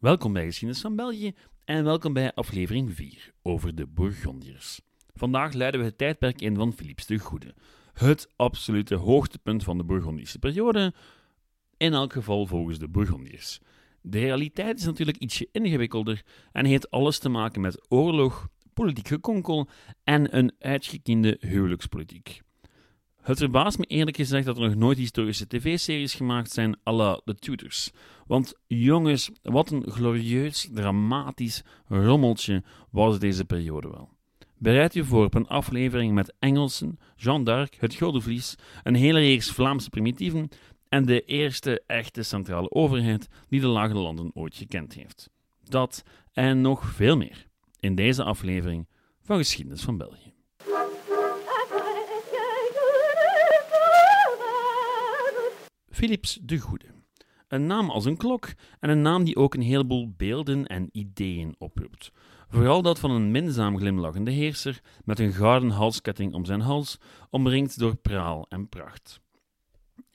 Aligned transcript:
Welkom 0.00 0.32
bij 0.32 0.44
Geschiedenis 0.44 0.80
van 0.80 0.96
België 0.96 1.32
en 1.64 1.84
welkom 1.84 2.12
bij 2.12 2.34
aflevering 2.34 2.94
4 2.94 3.32
over 3.42 3.74
de 3.74 3.86
Bourgondiërs. 3.86 4.80
Vandaag 5.14 5.52
leiden 5.52 5.80
we 5.80 5.86
het 5.86 5.98
tijdperk 5.98 6.40
in 6.40 6.54
van 6.54 6.72
Philips 6.72 7.06
de 7.06 7.18
Goede, 7.18 7.54
het 7.92 8.28
absolute 8.36 8.94
hoogtepunt 8.94 9.64
van 9.64 9.78
de 9.78 9.84
Bourgondische 9.84 10.38
periode, 10.38 10.94
in 11.76 11.92
elk 11.92 12.12
geval 12.12 12.46
volgens 12.46 12.78
de 12.78 12.88
Bourgondiërs. 12.88 13.60
De 14.02 14.18
realiteit 14.18 14.78
is 14.78 14.84
natuurlijk 14.84 15.18
ietsje 15.18 15.48
ingewikkelder 15.52 16.22
en 16.52 16.64
heeft 16.64 16.90
alles 16.90 17.18
te 17.18 17.28
maken 17.28 17.60
met 17.60 17.90
oorlog, 17.90 18.48
politiek 18.74 19.08
gekonkel 19.08 19.68
en 20.04 20.36
een 20.36 20.52
uitgekiende 20.58 21.36
huwelijkspolitiek. 21.40 22.40
Het 23.30 23.38
verbaast 23.38 23.78
me 23.78 23.84
eerlijk 23.84 24.16
gezegd 24.16 24.46
dat 24.46 24.56
er 24.56 24.62
nog 24.62 24.74
nooit 24.74 24.98
historische 24.98 25.46
tv-series 25.46 26.14
gemaakt 26.14 26.52
zijn 26.52 26.76
à 26.86 26.92
la 26.92 27.20
The 27.24 27.34
Tudors. 27.34 27.90
Want 28.26 28.54
jongens, 28.66 29.30
wat 29.42 29.70
een 29.70 29.90
glorieus, 29.90 30.68
dramatisch 30.72 31.62
rommeltje 31.86 32.62
was 32.90 33.18
deze 33.18 33.44
periode 33.44 33.88
wel. 33.88 34.08
Bereid 34.58 34.94
u 34.94 35.04
voor 35.04 35.24
op 35.24 35.34
een 35.34 35.46
aflevering 35.46 36.14
met 36.14 36.34
Engelsen, 36.38 36.98
Jean 37.16 37.44
d'Arc, 37.44 37.74
het 37.78 37.94
Godevlies, 37.94 38.54
een 38.82 38.94
hele 38.94 39.18
reeks 39.18 39.50
Vlaamse 39.50 39.90
primitieven 39.90 40.48
en 40.88 41.06
de 41.06 41.24
eerste 41.24 41.82
echte 41.86 42.22
centrale 42.22 42.70
overheid 42.70 43.28
die 43.48 43.60
de 43.60 43.66
Lage 43.66 43.94
Landen 43.94 44.30
ooit 44.34 44.56
gekend 44.56 44.94
heeft. 44.94 45.30
Dat 45.68 46.02
en 46.32 46.60
nog 46.60 46.84
veel 46.84 47.16
meer 47.16 47.46
in 47.80 47.94
deze 47.94 48.24
aflevering 48.24 48.86
van 49.22 49.36
Geschiedenis 49.36 49.82
van 49.82 49.96
België. 49.96 50.29
Philips 56.00 56.38
de 56.42 56.58
Goede. 56.58 56.86
Een 57.48 57.66
naam 57.66 57.90
als 57.90 58.04
een 58.04 58.16
klok 58.16 58.52
en 58.78 58.90
een 58.90 59.02
naam 59.02 59.24
die 59.24 59.36
ook 59.36 59.54
een 59.54 59.62
heleboel 59.62 60.14
beelden 60.16 60.66
en 60.66 60.88
ideeën 60.92 61.54
oproept. 61.58 62.10
Vooral 62.48 62.82
dat 62.82 62.98
van 62.98 63.10
een 63.10 63.30
minzaam 63.30 63.78
glimlachende 63.78 64.30
heerser 64.30 64.80
met 65.04 65.18
een 65.18 65.32
gouden 65.32 65.70
halsketting 65.70 66.34
om 66.34 66.44
zijn 66.44 66.60
hals, 66.60 66.98
omringd 67.30 67.78
door 67.78 67.96
praal 67.96 68.46
en 68.48 68.68
pracht. 68.68 69.20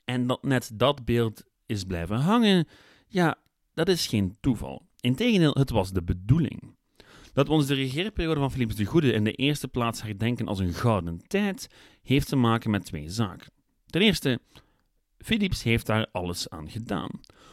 En 0.04 0.26
dat 0.26 0.42
net 0.42 0.70
dat 0.74 1.04
beeld 1.04 1.44
is 1.66 1.84
blijven 1.84 2.16
hangen, 2.16 2.66
ja, 3.08 3.38
dat 3.74 3.88
is 3.88 4.06
geen 4.06 4.36
toeval. 4.40 4.86
Integendeel, 5.00 5.54
het 5.54 5.70
was 5.70 5.92
de 5.92 6.02
bedoeling. 6.02 6.76
Dat 7.32 7.46
we 7.46 7.52
ons 7.52 7.66
de 7.66 7.74
regeerperiode 7.74 8.40
van 8.40 8.52
Philips 8.52 8.74
de 8.74 8.84
Goede 8.84 9.12
in 9.12 9.24
de 9.24 9.32
eerste 9.32 9.68
plaats 9.68 10.02
herdenken 10.02 10.46
als 10.46 10.58
een 10.58 10.74
gouden 10.74 11.20
tijd, 11.26 11.68
heeft 12.02 12.28
te 12.28 12.36
maken 12.36 12.70
met 12.70 12.84
twee 12.84 13.08
zaken. 13.08 13.52
Ten 13.86 14.00
eerste, 14.00 14.40
Philips 15.26 15.62
heeft 15.62 15.86
daar 15.86 16.06
alles 16.12 16.48
aan 16.48 16.70
gedaan. 16.70 17.10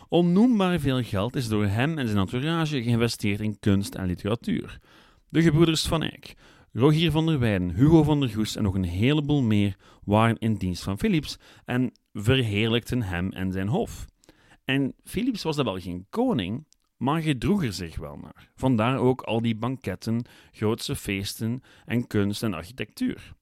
Onnoembaar 0.09 0.79
veel 0.79 1.03
geld 1.03 1.35
is 1.35 1.47
door 1.47 1.65
hem 1.65 1.97
en 1.97 2.07
zijn 2.07 2.19
entourage 2.19 2.83
geïnvesteerd 2.83 3.39
in 3.39 3.59
kunst 3.59 3.95
en 3.95 4.05
literatuur. 4.05 4.79
De 5.29 5.41
gebroeders 5.41 5.87
Van 5.87 6.03
Eyck, 6.03 6.33
Rogier 6.71 7.11
van 7.11 7.25
der 7.25 7.39
Weijden, 7.39 7.75
Hugo 7.75 8.03
van 8.03 8.19
der 8.19 8.29
Goes 8.29 8.55
en 8.55 8.63
nog 8.63 8.75
een 8.75 8.83
heleboel 8.83 9.41
meer 9.41 9.75
waren 10.03 10.37
in 10.37 10.55
dienst 10.55 10.83
van 10.83 10.97
Philips 10.97 11.37
en 11.65 11.91
verheerlijkten 12.13 13.01
hem 13.01 13.31
en 13.31 13.51
zijn 13.51 13.67
hof. 13.67 14.05
En 14.65 14.93
Philips 15.03 15.43
was 15.43 15.55
dan 15.55 15.65
wel 15.65 15.79
geen 15.79 16.05
koning, 16.09 16.67
maar 16.97 17.21
gedroeg 17.21 17.63
er 17.63 17.73
zich 17.73 17.95
wel 17.95 18.17
naar. 18.21 18.51
Vandaar 18.55 18.97
ook 18.97 19.21
al 19.21 19.41
die 19.41 19.55
banketten, 19.55 20.25
grootse 20.51 20.95
feesten 20.95 21.61
en 21.85 22.07
kunst 22.07 22.43
en 22.43 22.53
architectuur. 22.53 23.33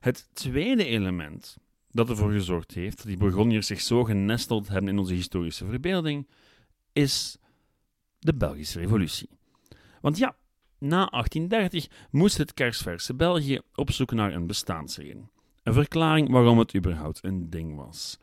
Het 0.00 0.28
tweede 0.32 0.84
element 0.84 1.56
dat 1.94 2.10
ervoor 2.10 2.32
gezorgd 2.32 2.74
heeft 2.74 2.96
dat 2.96 3.06
die 3.06 3.16
Bourgondiërs 3.16 3.66
zich 3.66 3.80
zo 3.80 4.04
genesteld 4.04 4.68
hebben 4.68 4.90
in 4.90 4.98
onze 4.98 5.14
historische 5.14 5.66
verbeelding, 5.66 6.28
is 6.92 7.38
de 8.18 8.34
Belgische 8.34 8.78
Revolutie. 8.78 9.28
Want 10.00 10.18
ja, 10.18 10.36
na 10.78 11.06
1830 11.10 12.08
moest 12.10 12.38
het 12.38 12.54
kersverse 12.54 13.14
België 13.14 13.60
op 13.74 13.90
zoek 13.90 14.12
naar 14.12 14.34
een 14.34 14.46
bestaansreden. 14.46 15.30
Een 15.62 15.72
verklaring 15.72 16.30
waarom 16.30 16.58
het 16.58 16.76
überhaupt 16.76 17.24
een 17.24 17.50
ding 17.50 17.76
was. 17.76 18.18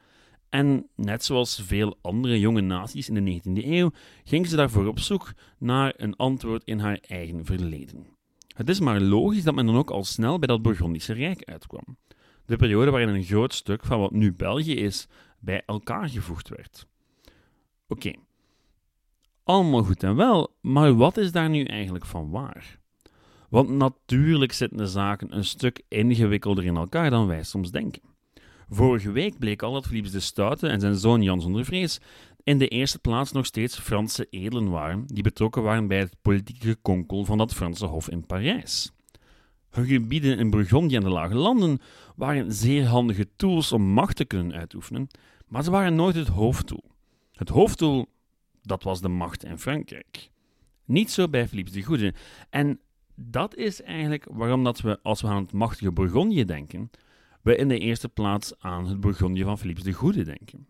En 0.49 0.87
net 0.95 1.23
zoals 1.23 1.61
veel 1.63 1.97
andere 2.01 2.39
jonge 2.39 2.61
naties 2.61 3.09
in 3.09 3.25
de 3.25 3.39
19e 3.39 3.65
eeuw, 3.65 3.91
ging 4.23 4.47
ze 4.47 4.55
daarvoor 4.55 4.87
op 4.87 4.99
zoek 4.99 5.33
naar 5.57 5.93
een 5.97 6.15
antwoord 6.15 6.63
in 6.63 6.79
haar 6.79 6.99
eigen 7.07 7.45
verleden. 7.45 8.07
Het 8.55 8.69
is 8.69 8.79
maar 8.79 9.01
logisch 9.01 9.43
dat 9.43 9.55
men 9.55 9.65
dan 9.65 9.77
ook 9.77 9.91
al 9.91 10.03
snel 10.03 10.39
bij 10.39 10.47
dat 10.47 10.61
Bourgondische 10.61 11.13
Rijk 11.13 11.43
uitkwam 11.43 11.97
de 12.51 12.57
periode 12.57 12.91
waarin 12.91 13.09
een 13.09 13.23
groot 13.23 13.53
stuk 13.53 13.85
van 13.85 13.99
wat 13.99 14.11
nu 14.11 14.33
België 14.33 14.75
is 14.75 15.07
bij 15.39 15.63
elkaar 15.65 16.09
gevoegd 16.09 16.49
werd. 16.49 16.87
Oké, 17.87 18.11
allemaal 19.43 19.83
goed 19.83 20.03
en 20.03 20.15
wel, 20.15 20.55
maar 20.61 20.95
wat 20.95 21.17
is 21.17 21.31
daar 21.31 21.49
nu 21.49 21.63
eigenlijk 21.63 22.05
van 22.05 22.29
waar? 22.29 22.79
Want 23.49 23.69
natuurlijk 23.69 24.51
zitten 24.51 24.77
de 24.77 24.87
zaken 24.87 25.35
een 25.35 25.45
stuk 25.45 25.81
ingewikkelder 25.87 26.63
in 26.63 26.75
elkaar 26.75 27.09
dan 27.09 27.27
wij 27.27 27.43
soms 27.43 27.71
denken. 27.71 28.01
Vorige 28.69 29.11
week 29.11 29.39
bleek 29.39 29.61
al 29.61 29.73
dat 29.73 29.87
Philips 29.87 30.11
de 30.11 30.19
Stoute 30.19 30.67
en 30.67 30.79
zijn 30.79 30.95
zoon 30.95 31.21
Jan 31.21 31.41
zonder 31.41 31.65
vrees 31.65 31.99
in 32.43 32.57
de 32.57 32.67
eerste 32.67 32.99
plaats 32.99 33.31
nog 33.31 33.45
steeds 33.45 33.79
Franse 33.79 34.27
edelen 34.29 34.69
waren 34.69 35.05
die 35.07 35.23
betrokken 35.23 35.63
waren 35.63 35.87
bij 35.87 35.99
het 35.99 36.15
politieke 36.21 36.75
konkel 36.75 37.25
van 37.25 37.37
dat 37.37 37.53
Franse 37.53 37.85
hof 37.85 38.09
in 38.09 38.25
Parijs. 38.25 38.91
Gebieden 39.71 40.37
in 40.37 40.49
Burgondië 40.49 40.95
en 40.95 41.03
de 41.03 41.09
Lage 41.09 41.35
Landen 41.35 41.79
waren 42.15 42.53
zeer 42.53 42.85
handige 42.85 43.27
tools 43.35 43.71
om 43.71 43.81
macht 43.81 44.15
te 44.15 44.25
kunnen 44.25 44.53
uitoefenen, 44.53 45.07
maar 45.47 45.63
ze 45.63 45.71
waren 45.71 45.95
nooit 45.95 46.15
het 46.15 46.27
hoofddoel. 46.27 46.83
Het 47.31 47.49
hoofddoel, 47.49 48.05
dat 48.61 48.83
was 48.83 49.01
de 49.01 49.07
macht 49.07 49.43
in 49.43 49.59
Frankrijk. 49.59 50.29
Niet 50.85 51.11
zo 51.11 51.27
bij 51.27 51.47
Philips 51.47 51.71
de 51.71 51.83
Goede. 51.83 52.13
En 52.49 52.79
dat 53.15 53.55
is 53.55 53.81
eigenlijk 53.81 54.25
waarom 54.29 54.63
dat 54.63 54.81
we, 54.81 54.99
als 55.03 55.21
we 55.21 55.27
aan 55.27 55.41
het 55.41 55.53
machtige 55.53 55.91
Bourgondië 55.91 56.45
denken, 56.45 56.89
we 57.41 57.55
in 57.55 57.67
de 57.67 57.79
eerste 57.79 58.09
plaats 58.09 58.59
aan 58.59 58.87
het 58.87 58.99
Bourgondië 58.99 59.43
van 59.43 59.57
Philips 59.57 59.83
de 59.83 59.93
Goede 59.93 60.23
denken. 60.23 60.67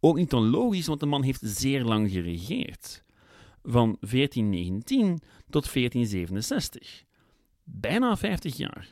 Ook 0.00 0.16
niet 0.16 0.32
onlogisch, 0.32 0.86
want 0.86 1.00
de 1.00 1.06
man 1.06 1.22
heeft 1.22 1.40
zeer 1.44 1.84
lang 1.84 2.10
geregeerd. 2.10 3.04
Van 3.62 3.96
1419 4.00 5.20
tot 5.50 5.72
1467 5.72 7.06
bijna 7.70 8.16
50 8.16 8.56
jaar. 8.56 8.88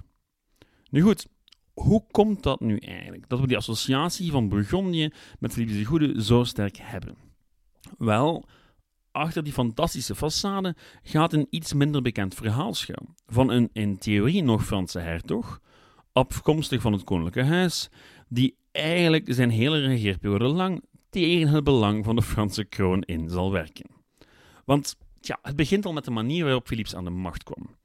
Nu 0.91 1.03
goed, 1.03 1.27
hoe 1.73 2.05
komt 2.11 2.43
dat 2.43 2.61
nu 2.61 2.77
eigenlijk? 2.77 3.29
Dat 3.29 3.41
we 3.41 3.47
die 3.47 3.57
associatie 3.57 4.31
van 4.31 4.49
Bourgondië 4.49 5.11
met 5.39 5.53
Philippe 5.53 5.79
de 5.79 5.85
Goede 5.85 6.23
zo 6.23 6.45
sterk 6.45 6.77
hebben? 6.77 7.17
Wel, 7.99 8.45
achter 9.11 9.43
die 9.43 9.53
fantastische 9.53 10.17
façade 10.17 10.79
gaat 11.03 11.33
een 11.33 11.47
iets 11.51 11.73
minder 11.73 12.03
bekend 12.03 12.35
verhaal 12.35 12.75
schuil. 12.75 13.15
Van 13.27 13.51
een 13.51 13.71
in 13.73 13.99
theorie 13.99 14.43
nog 14.43 14.65
Franse 14.65 14.99
hertog, 14.99 15.61
afkomstig 16.13 16.81
van 16.81 16.93
het 16.93 17.05
koninklijke 17.05 17.51
huis, 17.51 17.89
die 18.29 18.57
eigenlijk 18.73 19.25
zijn 19.29 19.51
hele 19.51 19.81
regeerperiode 19.81 20.45
lang 20.45 20.85
tegen 21.11 21.49
het 21.49 21.65
belang 21.65 22.05
van 22.05 22.17
de 22.17 22.23
Franse 22.23 22.65
kroon 22.65 23.03
in 23.03 23.29
zal 23.29 23.53
werken. 23.53 23.91
Want 24.65 24.97
ja, 25.21 25.39
het 25.43 25.57
begint 25.57 25.87
al 25.87 25.93
met 25.93 26.05
de 26.05 26.11
manier 26.11 26.45
waarop 26.45 26.67
Philips 26.67 26.95
aan 26.95 27.05
de 27.05 27.11
macht 27.11 27.43
kwam. 27.43 27.77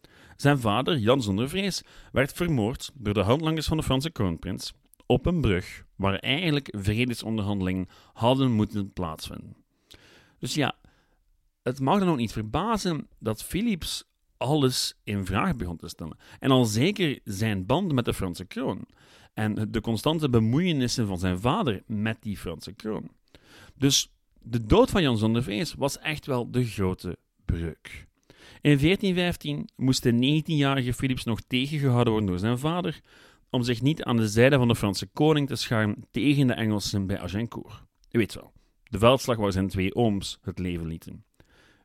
Zijn 0.41 0.59
vader, 0.59 0.97
Jan 0.97 1.21
zonder 1.21 1.49
vrees, 1.49 1.81
werd 2.11 2.33
vermoord 2.33 2.91
door 2.93 3.13
de 3.13 3.21
handlangers 3.21 3.67
van 3.67 3.77
de 3.77 3.83
Franse 3.83 4.09
kroonprins 4.09 4.73
op 5.05 5.25
een 5.25 5.41
brug 5.41 5.85
waar 5.95 6.15
eigenlijk 6.15 6.75
vredesonderhandelingen 6.77 7.87
hadden 8.13 8.51
moeten 8.51 8.93
plaatsvinden. 8.93 9.55
Dus 10.39 10.53
ja, 10.53 10.75
het 11.63 11.79
mag 11.79 11.99
dan 11.99 12.09
ook 12.09 12.17
niet 12.17 12.31
verbazen 12.31 13.07
dat 13.19 13.43
Philips 13.43 14.03
alles 14.37 14.95
in 15.03 15.25
vraag 15.25 15.55
begon 15.55 15.77
te 15.77 15.87
stellen. 15.87 16.17
En 16.39 16.51
al 16.51 16.65
zeker 16.65 17.19
zijn 17.23 17.65
band 17.65 17.91
met 17.93 18.05
de 18.05 18.13
Franse 18.13 18.45
kroon. 18.45 18.85
En 19.33 19.71
de 19.71 19.81
constante 19.81 20.29
bemoeienissen 20.29 21.07
van 21.07 21.19
zijn 21.19 21.39
vader 21.39 21.83
met 21.85 22.17
die 22.21 22.37
Franse 22.37 22.73
kroon. 22.73 23.11
Dus 23.75 24.11
de 24.39 24.65
dood 24.65 24.89
van 24.89 25.01
Jan 25.01 25.17
zonder 25.17 25.43
vrees 25.43 25.73
was 25.73 25.99
echt 25.99 26.25
wel 26.25 26.51
de 26.51 26.65
grote 26.65 27.17
breuk. 27.45 28.09
In 28.61 28.77
1415 28.77 29.69
moest 29.75 30.03
de 30.03 30.41
19-jarige 30.41 30.93
Philips 30.93 31.23
nog 31.23 31.41
tegengehouden 31.47 32.13
worden 32.13 32.29
door 32.29 32.39
zijn 32.39 32.57
vader 32.57 33.01
om 33.49 33.63
zich 33.63 33.81
niet 33.81 34.03
aan 34.03 34.17
de 34.17 34.27
zijde 34.27 34.57
van 34.57 34.67
de 34.67 34.75
Franse 34.75 35.05
koning 35.05 35.47
te 35.47 35.55
scharen 35.55 36.05
tegen 36.11 36.47
de 36.47 36.53
Engelsen 36.53 37.07
bij 37.07 37.19
Agincourt. 37.19 37.83
U 38.11 38.17
weet 38.17 38.33
wel, 38.33 38.51
de 38.83 38.99
veldslag 38.99 39.37
waar 39.37 39.51
zijn 39.51 39.67
twee 39.67 39.95
ooms 39.95 40.39
het 40.41 40.59
leven 40.59 40.87
lieten. 40.87 41.23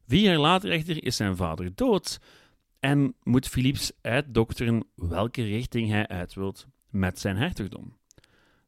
Vier 0.07 0.21
jaar 0.21 0.39
later 0.39 0.71
echter 0.71 1.05
is 1.05 1.17
zijn 1.17 1.37
vader 1.37 1.75
dood 1.75 2.21
en 2.81 3.15
moet 3.23 3.49
Philips 3.49 3.93
uitdokteren 4.01 4.85
welke 4.95 5.43
richting 5.43 5.91
hij 5.91 6.07
uit 6.07 6.35
wilt 6.35 6.67
met 6.91 7.19
zijn 7.19 7.37
hertogdom. 7.37 7.97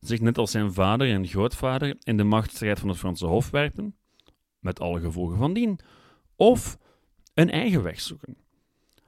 Zich 0.01 0.21
net 0.21 0.39
als 0.39 0.51
zijn 0.51 0.73
vader 0.73 1.11
en 1.11 1.27
grootvader 1.27 1.97
in 2.03 2.17
de 2.17 2.25
machtsstrijd 2.25 2.79
van 2.79 2.89
het 2.89 2.99
Franse 2.99 3.27
Hof 3.27 3.51
werpen, 3.51 3.97
met 4.59 4.81
alle 4.81 5.01
gevolgen 5.01 5.39
van 5.39 5.53
dien, 5.53 5.79
of 6.37 6.79
een 7.39 7.51
eigen 7.51 7.83
weg 7.83 8.01
zoeken. 8.01 8.37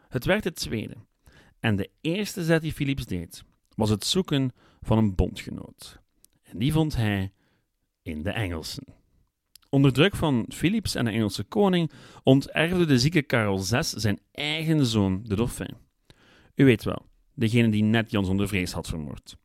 Het 0.08 0.24
werd 0.24 0.44
het 0.44 0.54
tweede. 0.54 0.94
En 1.60 1.76
de 1.76 1.90
eerste 2.00 2.44
zet 2.44 2.62
die 2.62 2.72
Philips 2.72 3.06
deed, 3.06 3.44
was 3.74 3.90
het 3.90 4.04
zoeken 4.04 4.52
van 4.80 4.98
een 4.98 5.14
bondgenoot. 5.14 6.00
En 6.42 6.58
die 6.58 6.72
vond 6.72 6.96
hij 6.96 7.32
in 8.02 8.22
de 8.22 8.30
Engelsen. 8.30 8.84
Onder 9.68 9.92
druk 9.92 10.16
van 10.16 10.44
Philips 10.48 10.94
en 10.94 11.04
de 11.04 11.10
Engelse 11.10 11.42
koning 11.42 11.90
onterfde 12.22 12.84
de 12.84 12.98
zieke 12.98 13.22
Karel 13.22 13.58
VI 13.58 13.82
zijn 13.82 14.20
eigen 14.32 14.86
zoon, 14.86 15.22
de 15.22 15.36
Dauphin. 15.36 15.76
U 16.54 16.64
weet 16.64 16.84
wel, 16.84 17.06
degene 17.34 17.68
die 17.68 17.82
net 17.82 18.10
Jan 18.10 18.24
zonder 18.24 18.48
Vrees 18.48 18.72
had 18.72 18.88
vermoord. 18.88 19.36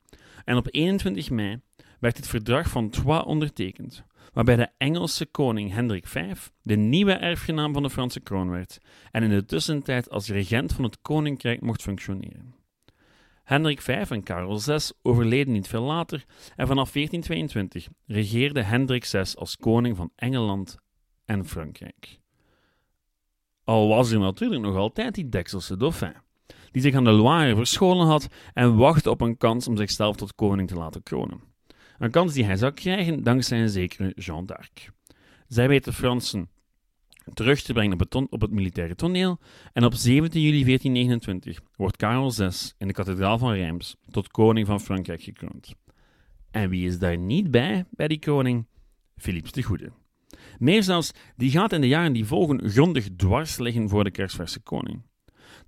En 0.43 0.57
op 0.57 0.67
21 0.71 1.29
mei 1.29 1.61
werd 1.99 2.17
het 2.17 2.27
verdrag 2.27 2.69
van 2.69 2.89
Troyes 2.89 3.23
ondertekend, 3.23 4.05
waarbij 4.35 4.55
de 4.55 4.69
Engelse 4.77 5.25
koning 5.25 5.73
Hendrik 5.73 6.07
V 6.07 6.35
de 6.61 6.75
nieuwe 6.75 7.11
erfgenaam 7.11 7.73
van 7.73 7.83
de 7.83 7.89
Franse 7.89 8.19
kroon 8.19 8.49
werd 8.49 8.77
en 9.11 9.23
in 9.23 9.29
de 9.29 9.45
tussentijd 9.45 10.09
als 10.09 10.29
regent 10.29 10.73
van 10.73 10.83
het 10.83 11.01
koninkrijk 11.01 11.61
mocht 11.61 11.81
functioneren. 11.81 12.55
Hendrik 13.43 13.81
V 13.81 13.87
en 14.09 14.23
Karel 14.23 14.59
VI 14.59 14.77
overleden 15.01 15.53
niet 15.53 15.67
veel 15.67 15.81
later 15.81 16.25
en 16.55 16.67
vanaf 16.67 16.91
1422 16.91 17.87
regeerde 18.05 18.61
Hendrik 18.61 19.05
VI 19.05 19.23
als 19.35 19.57
koning 19.57 19.97
van 19.97 20.11
Engeland 20.15 20.77
en 21.25 21.45
Frankrijk. 21.45 22.19
Al 23.63 23.87
was 23.87 24.11
er 24.11 24.19
natuurlijk 24.19 24.61
nog 24.61 24.75
altijd 24.75 25.15
die 25.15 25.29
Dekselse 25.29 25.77
dauphin, 25.77 26.15
die 26.71 26.81
zich 26.81 26.95
aan 26.95 27.03
de 27.03 27.11
Loire 27.11 27.55
verscholen 27.55 28.07
had 28.07 28.27
en 28.53 28.75
wachtte 28.75 29.09
op 29.09 29.21
een 29.21 29.37
kans 29.37 29.67
om 29.67 29.77
zichzelf 29.77 30.15
tot 30.15 30.35
koning 30.35 30.67
te 30.67 30.75
laten 30.75 31.03
kronen. 31.03 31.54
Een 31.97 32.11
kans 32.11 32.33
die 32.33 32.45
hij 32.45 32.55
zou 32.55 32.71
krijgen 32.71 33.23
dankzij 33.23 33.61
een 33.61 33.69
zekere 33.69 34.11
Jeanne 34.15 34.45
d'Arc. 34.45 34.89
Zij 35.47 35.67
weet 35.67 35.83
de 35.83 35.93
Fransen 35.93 36.49
terug 37.33 37.61
te 37.61 37.73
brengen 37.73 37.93
op 37.93 37.99
het, 37.99 38.15
op 38.29 38.41
het, 38.41 38.51
militaire 38.51 38.95
toneel 38.95 39.39
en 39.73 39.83
op 39.83 39.93
17 39.93 40.41
juli 40.41 40.63
1429 40.63 41.61
wordt 41.75 41.97
Karel 41.97 42.31
VI 42.31 42.49
in 42.77 42.87
de 42.87 42.93
kathedraal 42.93 43.37
van 43.37 43.53
Reims 43.53 43.95
tot 44.09 44.27
koning 44.27 44.67
van 44.67 44.81
Frankrijk 44.81 45.21
gekroond. 45.21 45.73
En 46.51 46.69
wie 46.69 46.87
is 46.87 46.99
daar 46.99 47.17
niet 47.17 47.51
bij, 47.51 47.85
bij 47.89 48.07
die 48.07 48.19
koning? 48.19 48.67
Philips 49.15 49.51
de 49.51 49.63
Goede. 49.63 49.91
Meer 50.57 50.83
zelfs, 50.83 51.11
die 51.35 51.51
gaat 51.51 51.73
in 51.73 51.81
de 51.81 51.87
jaren 51.87 52.13
die 52.13 52.25
volgen 52.25 52.69
grondig 52.69 53.09
dwars 53.15 53.57
liggen 53.57 53.89
voor 53.89 54.03
de 54.03 54.11
kerstverse 54.11 54.59
koning. 54.59 55.01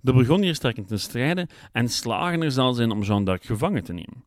De 0.00 0.12
Burgondiërs 0.12 0.58
trekken 0.58 0.86
ten 0.86 1.00
strijde 1.00 1.48
en 1.72 1.88
slagen 1.88 2.42
er 2.42 2.52
zelfs 2.52 2.78
in 2.78 2.90
om 2.90 3.02
Jeanne 3.02 3.24
d'Arc 3.24 3.44
gevangen 3.44 3.84
te 3.84 3.92
nemen. 3.92 4.24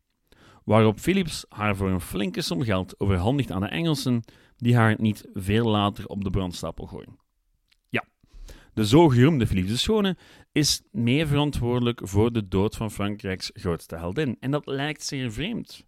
Waarop 0.63 1.00
Philips 1.00 1.46
haar 1.50 1.75
voor 1.75 1.90
een 1.90 2.02
flinke 2.02 2.42
som 2.42 2.63
geld 2.63 3.00
overhandigt 3.00 3.52
aan 3.52 3.62
de 3.62 3.68
Engelsen, 3.68 4.24
die 4.58 4.75
haar 4.75 4.96
niet 4.98 5.25
veel 5.34 5.66
later 5.66 6.08
op 6.08 6.24
de 6.24 6.30
brandstapel 6.30 6.86
gooien. 6.86 7.18
Ja, 7.90 8.06
de 8.74 8.88
zo 8.88 9.10
geroemde 9.10 9.48
Philips 9.48 9.69
de 9.69 9.78
Schone 9.78 10.18
is 10.52 10.81
mee 10.92 11.25
verantwoordelijk 11.25 12.02
voor 12.04 12.34
de 12.34 12.48
dood 12.48 12.75
van 12.75 12.92
Frankrijks 12.92 13.52
grootste 13.54 13.96
heldin. 13.96 14.38
En 14.40 14.52
dat 14.52 14.66
lijkt 14.66 15.04
zeer 15.04 15.31
vreemd. 15.31 15.86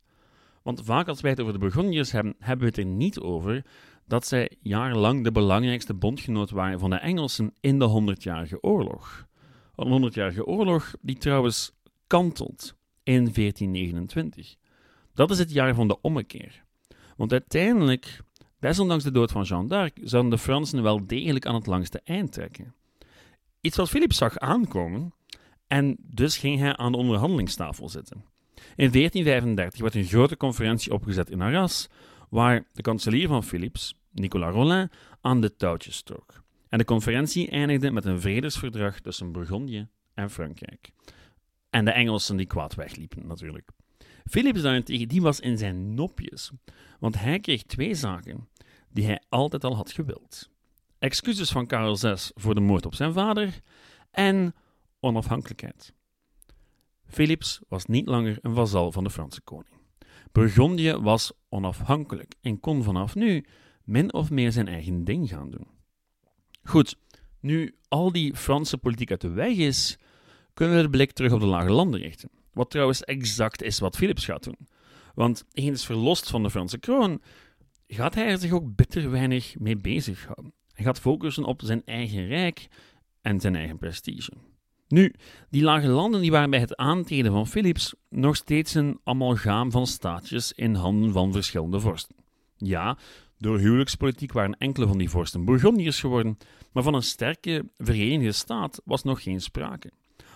Want 0.63 0.81
vaak 0.83 1.07
als 1.07 1.21
wij 1.21 1.31
het 1.31 1.39
over 1.39 1.53
de 1.53 1.59
Burgondiërs 1.59 2.11
hebben, 2.11 2.35
hebben 2.39 2.59
we 2.59 2.69
het 2.69 2.77
er 2.77 2.91
niet 2.91 3.19
over 3.19 3.65
dat 4.07 4.27
zij 4.27 4.51
jarenlang 4.61 5.23
de 5.23 5.31
belangrijkste 5.31 5.93
bondgenoot 5.93 6.49
waren 6.49 6.79
van 6.79 6.89
de 6.89 6.95
Engelsen 6.95 7.53
in 7.59 7.79
de 7.79 7.85
Honderdjarige 7.85 8.61
Oorlog. 8.61 9.27
Een 9.75 9.87
Honderdjarige 9.87 10.45
Oorlog 10.45 10.93
die 11.01 11.17
trouwens 11.17 11.71
kantelt 12.07 12.75
in 13.03 13.33
1429. 13.33 14.55
Dat 15.13 15.31
is 15.31 15.39
het 15.39 15.51
jaar 15.51 15.75
van 15.75 15.87
de 15.87 16.01
ommekeer. 16.01 16.63
Want 17.17 17.31
uiteindelijk, 17.31 18.19
desondanks 18.59 19.03
de 19.03 19.11
dood 19.11 19.31
van 19.31 19.43
Jeanne 19.43 19.67
d'Arc, 19.67 19.97
zouden 20.01 20.31
de 20.31 20.37
Fransen 20.37 20.83
wel 20.83 21.07
degelijk 21.07 21.45
aan 21.45 21.55
het 21.55 21.65
langste 21.65 22.01
eind 22.03 22.31
trekken. 22.31 22.75
Iets 23.61 23.77
wat 23.77 23.89
Philips 23.89 24.17
zag 24.17 24.37
aankomen, 24.37 25.13
en 25.67 25.97
dus 25.99 26.37
ging 26.37 26.59
hij 26.59 26.75
aan 26.75 26.91
de 26.91 26.97
onderhandelingstafel 26.97 27.89
zitten. 27.89 28.25
In 28.55 28.91
1435 28.91 29.81
werd 29.81 29.95
een 29.95 30.03
grote 30.03 30.37
conferentie 30.37 30.93
opgezet 30.93 31.29
in 31.29 31.41
Arras, 31.41 31.89
waar 32.29 32.67
de 32.71 32.81
kanselier 32.81 33.27
van 33.27 33.43
Philips, 33.43 33.95
Nicolas 34.11 34.53
Rollin, 34.53 34.89
aan 35.21 35.41
de 35.41 35.55
touwtjes 35.55 36.01
trok. 36.01 36.43
En 36.69 36.77
de 36.77 36.85
conferentie 36.85 37.49
eindigde 37.49 37.91
met 37.91 38.05
een 38.05 38.21
vredesverdrag 38.21 38.99
tussen 38.99 39.31
Bourgondië 39.31 39.87
en 40.13 40.29
Frankrijk. 40.29 40.91
En 41.69 41.85
de 41.85 41.91
Engelsen 41.91 42.37
die 42.37 42.45
kwaad 42.45 42.75
wegliepen, 42.75 43.27
natuurlijk. 43.27 43.69
Philips 44.25 44.61
daarentegen, 44.61 45.07
die 45.07 45.21
was 45.21 45.39
in 45.39 45.57
zijn 45.57 45.93
nopjes, 45.93 46.51
want 46.99 47.19
hij 47.19 47.39
kreeg 47.39 47.63
twee 47.63 47.95
zaken 47.95 48.47
die 48.89 49.05
hij 49.05 49.21
altijd 49.29 49.63
al 49.63 49.75
had 49.75 49.91
gewild. 49.91 50.49
Excuses 50.99 51.51
van 51.51 51.67
Karel 51.67 51.97
VI 51.97 52.15
voor 52.17 52.55
de 52.55 52.61
moord 52.61 52.85
op 52.85 52.95
zijn 52.95 53.13
vader 53.13 53.61
en 54.11 54.55
onafhankelijkheid. 54.99 55.93
Philips 57.05 57.59
was 57.67 57.85
niet 57.85 58.07
langer 58.07 58.37
een 58.41 58.53
vazal 58.53 58.91
van 58.91 59.03
de 59.03 59.09
Franse 59.09 59.41
koning. 59.41 59.73
Burgondië 60.31 60.93
was 60.93 61.31
onafhankelijk 61.49 62.33
en 62.41 62.59
kon 62.59 62.83
vanaf 62.83 63.15
nu 63.15 63.45
min 63.83 64.13
of 64.13 64.29
meer 64.29 64.51
zijn 64.51 64.67
eigen 64.67 65.03
ding 65.03 65.29
gaan 65.29 65.49
doen. 65.49 65.67
Goed, 66.63 66.97
nu 67.39 67.75
al 67.87 68.11
die 68.11 68.35
Franse 68.35 68.77
politiek 68.77 69.11
uit 69.11 69.21
de 69.21 69.29
weg 69.29 69.55
is, 69.55 69.97
kunnen 70.53 70.75
we 70.75 70.81
de 70.81 70.89
blik 70.89 71.11
terug 71.11 71.31
op 71.31 71.39
de 71.39 71.45
lage 71.45 71.71
landen 71.71 71.99
richten. 71.99 72.29
Wat 72.53 72.69
trouwens 72.69 73.03
exact 73.03 73.61
is 73.61 73.79
wat 73.79 73.95
Philips 73.95 74.25
gaat 74.25 74.43
doen. 74.43 74.67
Want 75.15 75.45
eens 75.51 75.85
verlost 75.85 76.29
van 76.29 76.43
de 76.43 76.49
Franse 76.49 76.77
kroon, 76.77 77.21
gaat 77.87 78.15
hij 78.15 78.27
er 78.27 78.37
zich 78.37 78.51
ook 78.51 78.75
bitter 78.75 79.11
weinig 79.11 79.55
mee 79.59 79.77
bezighouden. 79.77 80.53
Hij 80.73 80.85
gaat 80.85 80.99
focussen 80.99 81.43
op 81.43 81.61
zijn 81.63 81.81
eigen 81.85 82.27
rijk 82.27 82.67
en 83.21 83.39
zijn 83.39 83.55
eigen 83.55 83.77
prestige. 83.77 84.31
Nu, 84.87 85.13
die 85.49 85.63
lage 85.63 85.87
landen 85.87 86.21
die 86.21 86.31
waren 86.31 86.49
bij 86.49 86.59
het 86.59 86.75
aantreden 86.75 87.31
van 87.31 87.47
Philips 87.47 87.93
nog 88.09 88.35
steeds 88.35 88.73
een 88.73 88.99
amalgaam 89.03 89.71
van 89.71 89.87
staatjes 89.87 90.51
in 90.51 90.75
handen 90.75 91.11
van 91.11 91.31
verschillende 91.31 91.79
vorsten. 91.79 92.15
Ja, 92.57 92.97
door 93.37 93.59
huwelijkspolitiek 93.59 94.31
waren 94.31 94.57
enkele 94.57 94.87
van 94.87 94.97
die 94.97 95.09
vorsten 95.09 95.45
Bourgondiërs 95.45 95.99
geworden, 95.99 96.37
maar 96.71 96.83
van 96.83 96.93
een 96.93 97.03
sterke 97.03 97.65
verenigde 97.77 98.31
staat 98.31 98.81
was 98.85 99.03
nog 99.03 99.23
geen 99.23 99.41
sprake. 99.41 99.91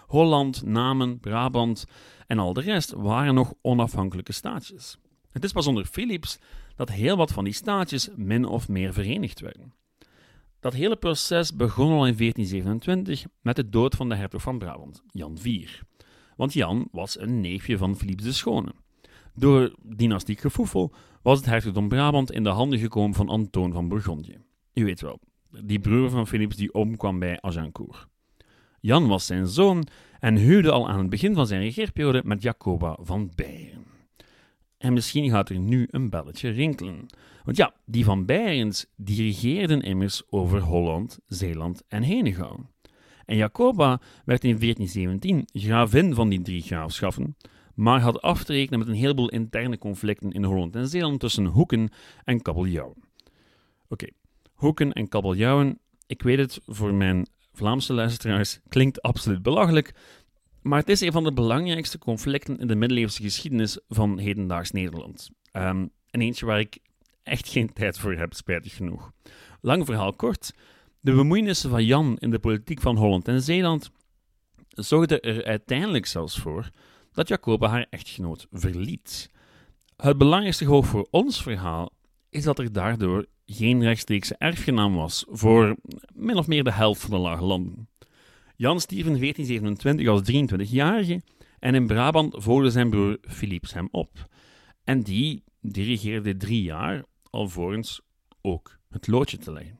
Holland, 0.08 0.66
Namen, 0.66 1.20
Brabant 1.20 1.86
en 2.28 2.40
al 2.40 2.54
de 2.54 2.62
rest 2.62 2.92
waren 2.92 3.34
nog 3.34 3.54
onafhankelijke 3.62 4.32
staatjes. 4.32 4.98
Het 5.30 5.44
is 5.44 5.52
pas 5.52 5.68
onder 5.68 5.86
Philips 5.86 6.40
dat 6.76 6.90
heel 6.90 7.18
wat 7.18 7.32
van 7.32 7.44
die 7.44 7.54
staatjes 7.54 8.10
min 8.16 8.46
of 8.46 8.68
meer 8.68 8.94
verenigd 8.94 9.40
werden. 9.40 9.74
Dat 10.60 10.74
hele 10.74 10.96
proces 10.96 11.56
begon 11.56 11.92
al 11.92 12.08
in 12.08 12.18
1427 12.18 13.26
met 13.42 13.56
de 13.56 13.70
dood 13.70 13.96
van 13.96 14.10
de 14.10 14.16
hertog 14.16 14.42
van 14.42 14.58
Brabant, 14.58 15.04
Jan 15.12 15.38
IV. 15.44 15.82
Want 16.36 16.54
Jan 16.54 16.88
was 16.92 17.20
een 17.20 17.42
neefje 17.42 17.78
van 17.78 17.96
Philips 17.96 18.24
de 18.24 18.32
Schone. 18.32 18.74
Door 19.34 19.76
dynastiek 19.84 20.40
gevoefel 20.40 20.94
was 21.22 21.38
het 21.38 21.48
hertogdom 21.48 21.88
Brabant 21.88 22.32
in 22.32 22.44
de 22.44 22.50
handen 22.50 22.80
gekomen 22.80 23.16
van 23.16 23.30
Antoon 23.30 23.74
van 23.74 23.88
Bourgondië. 23.88 24.38
U 24.74 24.86
weet 24.86 25.02
wel, 25.02 25.20
die 25.64 25.80
broer 25.80 26.10
van 26.10 26.28
Philips 26.28 26.56
die 26.56 26.74
omkwam 26.74 27.20
bij 27.20 27.42
Agincourt. 27.42 28.08
Jan 28.80 29.08
was 29.08 29.26
zijn 29.26 29.48
zoon 29.48 29.88
en 30.20 30.36
huwde 30.36 30.72
al 30.72 30.90
aan 30.90 31.00
het 31.00 31.10
begin 31.10 31.34
van 31.34 31.48
zijn 31.48 31.62
regeerperiode 31.62 32.22
met 32.26 32.42
Jacoba 32.42 32.98
van 33.02 33.32
Beieren. 33.36 33.86
En 34.78 34.94
misschien 34.94 35.30
gaat 35.30 35.50
er 35.50 35.60
nu 35.60 35.88
een 35.92 36.10
belletje 36.10 36.50
rinkelen. 36.50 37.06
Want 37.44 37.58
ja, 37.58 37.74
die 37.86 38.04
van 38.04 38.26
Beirens 38.26 38.86
dirigeerden 38.96 39.82
immers 39.82 40.24
over 40.30 40.62
Holland, 40.62 41.20
Zeeland 41.28 41.84
en 41.88 42.04
Henegouwen. 42.04 42.70
En 43.26 43.36
Jacoba 43.36 44.02
werd 44.26 44.44
in 44.44 44.58
1417 44.60 45.48
gravin 45.54 46.14
van 46.14 46.30
die 46.30 46.42
drie 46.42 46.62
graafschappen, 46.62 47.38
maar 47.74 48.00
had 48.00 48.22
af 48.22 48.44
te 48.44 48.54
rekenen 48.54 48.80
met 48.80 48.88
een 48.88 48.94
heleboel 48.94 49.30
interne 49.30 49.78
conflicten 49.78 50.32
in 50.32 50.44
Holland 50.44 50.76
en 50.76 50.88
Zeeland 50.88 51.20
tussen 51.20 51.46
Hoeken 51.46 51.90
en 52.24 52.42
Kabeljauwen. 52.42 53.04
Oké, 53.88 54.08
Hoeken 54.54 54.94
en 54.94 55.08
Kabeljauwen, 55.08 55.80
ik 56.08 56.22
weet 56.22 56.38
het, 56.38 56.60
voor 56.66 56.94
mijn 56.94 57.28
Vlaamse 57.58 57.94
luisteraars 57.94 58.60
klinkt 58.68 59.02
absoluut 59.02 59.42
belachelijk, 59.42 59.94
maar 60.62 60.80
het 60.80 60.90
is 60.90 61.02
een 61.02 61.12
van 61.12 61.24
de 61.24 61.34
belangrijkste 61.34 61.98
conflicten 61.98 62.58
in 62.58 62.68
de 62.68 62.76
middeleeuwse 62.76 63.22
geschiedenis 63.22 63.80
van 63.90 64.18
hedendaags 64.18 64.72
Nederland. 64.72 65.30
Um, 65.54 65.92
en 66.10 66.22
eentje 66.22 66.46
waar 66.46 66.60
ik 66.60 66.78
echt 67.24 67.48
geen 67.48 67.74
tijd 67.74 68.00
voor 68.00 68.14
heb, 68.14 68.34
spijtig 68.34 68.76
genoeg. 68.76 69.12
Lang 69.62 69.86
verhaal 69.86 70.14
kort. 70.14 70.54
De 71.00 71.14
bemoeienissen 71.14 71.70
van 71.70 71.86
Jan 71.86 72.18
in 72.18 72.30
de 72.30 72.40
politiek 72.40 72.82
van 72.82 72.98
Holland 72.98 73.28
en 73.28 73.42
Zeeland 73.42 73.92
zorgden 74.70 75.22
er 75.22 75.46
uiteindelijk 75.46 76.06
zelfs 76.06 76.40
voor 76.40 76.70
dat 77.12 77.28
Jacoba 77.28 77.68
haar 77.68 77.88
echtgenoot 77.90 78.48
verliet. 78.52 79.30
Het 79.96 80.18
belangrijkste 80.18 80.66
hoog 80.66 80.86
voor 80.86 81.08
ons 81.12 81.42
verhaal 81.42 81.92
is 82.30 82.44
dat 82.44 82.60
er 82.60 82.72
daardoor 82.72 83.26
geen 83.50 83.84
rechtstreekse 83.84 84.36
erfgenaam 84.38 84.96
was 84.96 85.26
voor 85.30 85.76
min 86.14 86.38
of 86.38 86.48
meer 86.48 86.64
de 86.64 86.72
helft 86.72 87.02
van 87.02 87.10
de 87.10 87.18
lage 87.18 87.44
landen. 87.44 87.90
Jan 88.56 88.80
stierf 88.80 89.06
in 89.06 89.20
1427 89.20 90.08
als 90.08 90.22
23-jarige 90.66 91.22
en 91.60 91.76
in 91.76 91.88
Brabant 91.88 92.36
volgde 92.38 92.70
zijn 92.70 92.90
broer 92.90 93.18
Philips 93.22 93.74
hem 93.74 93.88
op. 93.92 94.30
En 94.84 95.02
die 95.02 95.44
dirigeerde 95.62 96.38
drie 96.38 96.62
jaar, 96.62 97.04
alvorens 97.30 98.02
ook 98.42 98.80
het 98.90 99.08
loodje 99.08 99.38
te 99.38 99.52
leggen. 99.52 99.80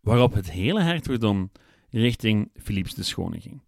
Waarop 0.00 0.34
het 0.34 0.50
hele 0.50 0.80
hertogdom 0.80 1.50
richting 1.90 2.50
Philips 2.54 2.94
de 2.94 3.02
Schone 3.02 3.40
ging. 3.40 3.62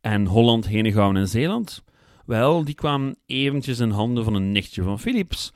En 0.00 0.26
Holland, 0.26 0.66
Henegouwen 0.66 1.16
en 1.16 1.28
Zeeland, 1.28 1.84
wel, 2.26 2.64
die 2.64 2.74
kwamen 2.74 3.16
eventjes 3.26 3.78
in 3.78 3.90
handen 3.90 4.24
van 4.24 4.34
een 4.34 4.52
nichtje 4.52 4.82
van 4.82 5.00
Philips, 5.00 5.52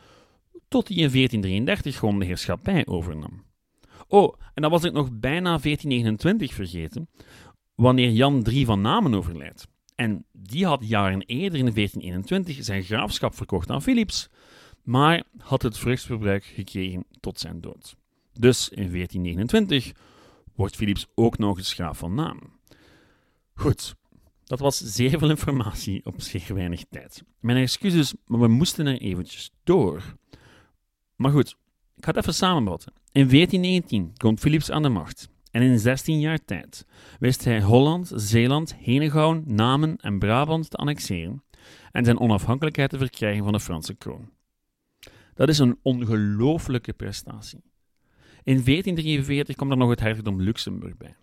tot 0.70 0.88
hij 0.88 0.96
in 0.96 1.10
1433 1.10 1.98
gewoon 1.98 2.18
de 2.18 2.24
heerschappij 2.24 2.86
overnam. 2.86 3.44
Oh, 4.08 4.34
en 4.54 4.62
dan 4.62 4.70
was 4.70 4.84
ik 4.84 4.92
nog 4.92 5.08
bijna 5.12 5.58
1429 5.58 6.54
vergeten, 6.54 7.08
wanneer 7.74 8.10
Jan 8.10 8.46
III 8.46 8.64
van 8.64 8.80
Namen 8.80 9.14
overlijdt. 9.14 9.68
En 9.94 10.24
die 10.32 10.66
had 10.66 10.88
jaren 10.88 11.20
eerder 11.20 11.58
in 11.58 11.74
1421 11.74 12.64
zijn 12.64 12.82
graafschap 12.82 13.34
verkocht 13.34 13.70
aan 13.70 13.82
Philips, 13.82 14.28
maar 14.82 15.24
had 15.38 15.62
het 15.62 15.78
vruchtverbruik 15.78 16.44
gekregen 16.44 17.04
tot 17.20 17.40
zijn 17.40 17.60
dood. 17.60 17.96
Dus 18.32 18.68
in 18.68 18.90
1429 18.90 19.92
wordt 20.54 20.76
Philips 20.76 21.06
ook 21.14 21.38
nog 21.38 21.58
eens 21.58 21.72
graaf 21.72 21.98
van 21.98 22.14
Namen. 22.14 22.50
Goed, 23.54 23.94
dat 24.44 24.58
was 24.58 24.78
zeer 24.78 25.18
veel 25.18 25.30
informatie 25.30 26.06
op 26.06 26.20
zeer 26.20 26.54
weinig 26.54 26.84
tijd. 26.90 27.22
Mijn 27.40 27.58
excuses, 27.58 28.14
maar 28.26 28.40
we 28.40 28.48
moesten 28.48 28.86
er 28.86 29.00
eventjes 29.00 29.50
door. 29.64 30.02
Maar 31.20 31.30
goed, 31.30 31.56
ik 31.96 32.04
ga 32.04 32.10
het 32.10 32.16
even 32.16 32.34
samenvatten. 32.34 32.92
In 33.12 33.28
1419 33.28 34.12
komt 34.16 34.40
Philips 34.40 34.70
aan 34.70 34.82
de 34.82 34.88
macht. 34.88 35.28
En 35.50 35.62
in 35.62 35.78
16 35.78 36.20
jaar 36.20 36.44
tijd 36.44 36.86
wist 37.18 37.44
hij 37.44 37.62
Holland, 37.62 38.12
Zeeland, 38.14 38.74
Henegouwen, 38.74 39.42
Namen 39.46 39.96
en 39.96 40.18
Brabant 40.18 40.70
te 40.70 40.76
annexeren 40.76 41.44
en 41.92 42.04
zijn 42.04 42.20
onafhankelijkheid 42.20 42.90
te 42.90 42.98
verkrijgen 42.98 43.44
van 43.44 43.52
de 43.52 43.60
Franse 43.60 43.94
kroon. 43.94 44.30
Dat 45.34 45.48
is 45.48 45.58
een 45.58 45.78
ongelooflijke 45.82 46.92
prestatie. 46.92 47.62
In 48.42 48.64
1443 48.64 49.56
komt 49.56 49.70
er 49.70 49.76
nog 49.76 49.90
het 49.90 50.00
hertogdom 50.00 50.42
Luxemburg 50.42 50.96
bij. 50.96 51.16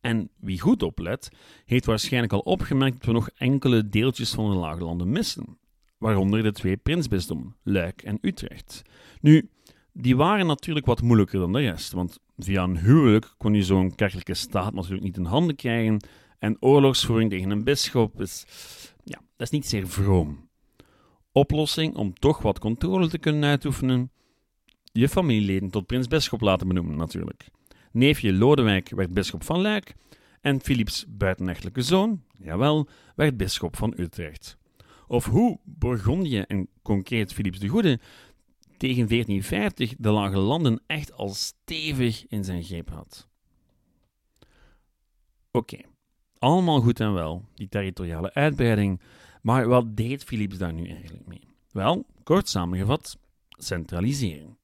En 0.00 0.30
wie 0.36 0.60
goed 0.60 0.82
oplet, 0.82 1.28
heeft 1.64 1.84
waarschijnlijk 1.84 2.32
al 2.32 2.40
opgemerkt 2.40 2.96
dat 2.96 3.06
we 3.06 3.12
nog 3.12 3.28
enkele 3.28 3.88
deeltjes 3.88 4.34
van 4.34 4.50
de 4.50 4.56
Lage 4.56 4.84
Landen 4.84 5.10
missen, 5.10 5.58
waaronder 5.98 6.42
de 6.42 6.52
twee 6.52 6.76
prinsbisdommen, 6.76 7.56
Luik 7.62 8.02
en 8.02 8.18
Utrecht. 8.20 8.82
Nu, 9.20 9.48
die 9.92 10.16
waren 10.16 10.46
natuurlijk 10.46 10.86
wat 10.86 11.02
moeilijker 11.02 11.38
dan 11.38 11.52
de 11.52 11.60
rest, 11.60 11.92
want 11.92 12.18
via 12.38 12.62
een 12.62 12.78
huwelijk 12.78 13.34
kon 13.36 13.54
je 13.54 13.62
zo'n 13.62 13.94
kerkelijke 13.94 14.34
staat 14.34 14.74
natuurlijk 14.74 15.02
niet 15.02 15.16
in 15.16 15.24
handen 15.24 15.56
krijgen, 15.56 16.00
en 16.38 16.56
oorlogsvoering 16.60 17.30
tegen 17.30 17.50
een 17.50 17.64
bisschop 17.64 18.20
is, 18.20 18.44
ja, 19.04 19.18
dat 19.36 19.46
is 19.46 19.50
niet 19.50 19.66
zeer 19.66 19.88
vroom. 19.88 20.48
Oplossing 21.32 21.94
om 21.94 22.14
toch 22.14 22.42
wat 22.42 22.58
controle 22.58 23.08
te 23.08 23.18
kunnen 23.18 23.44
uitoefenen? 23.44 24.10
Je 24.92 25.08
familieleden 25.08 25.70
tot 25.70 25.86
prins-bisschop 25.86 26.40
laten 26.40 26.68
benoemen, 26.68 26.96
natuurlijk. 26.96 27.48
Neefje 27.92 28.32
Lodewijk 28.32 28.88
werd 28.88 29.14
bisschop 29.14 29.42
van 29.42 29.60
Luik 29.60 29.94
en 30.40 30.60
Philips 30.60 31.04
buitenechtelijke 31.08 31.82
zoon, 31.82 32.22
jawel, 32.38 32.88
werd 33.16 33.36
bisschop 33.36 33.76
van 33.76 33.94
Utrecht. 33.96 34.56
Of 35.06 35.24
hoe 35.24 35.58
Bourgondië 35.64 36.38
en 36.38 36.68
concreet 36.82 37.32
Philips 37.32 37.58
de 37.58 37.68
Goede 37.68 38.00
tegen 38.76 39.08
1450 39.08 39.94
de 39.98 40.10
Lage 40.10 40.38
Landen 40.38 40.82
echt 40.86 41.12
al 41.12 41.28
stevig 41.28 42.26
in 42.26 42.44
zijn 42.44 42.62
greep 42.62 42.90
had. 42.90 43.28
Oké, 45.50 45.78
allemaal 46.38 46.80
goed 46.80 47.00
en 47.00 47.12
wel, 47.12 47.44
die 47.54 47.68
territoriale 47.68 48.34
uitbreiding, 48.34 49.00
maar 49.42 49.68
wat 49.68 49.96
deed 49.96 50.24
Philips 50.24 50.58
daar 50.58 50.72
nu 50.72 50.88
eigenlijk 50.88 51.26
mee? 51.26 51.48
Wel, 51.70 52.06
kort 52.22 52.48
samengevat, 52.48 53.18
centralisering. 53.48 54.56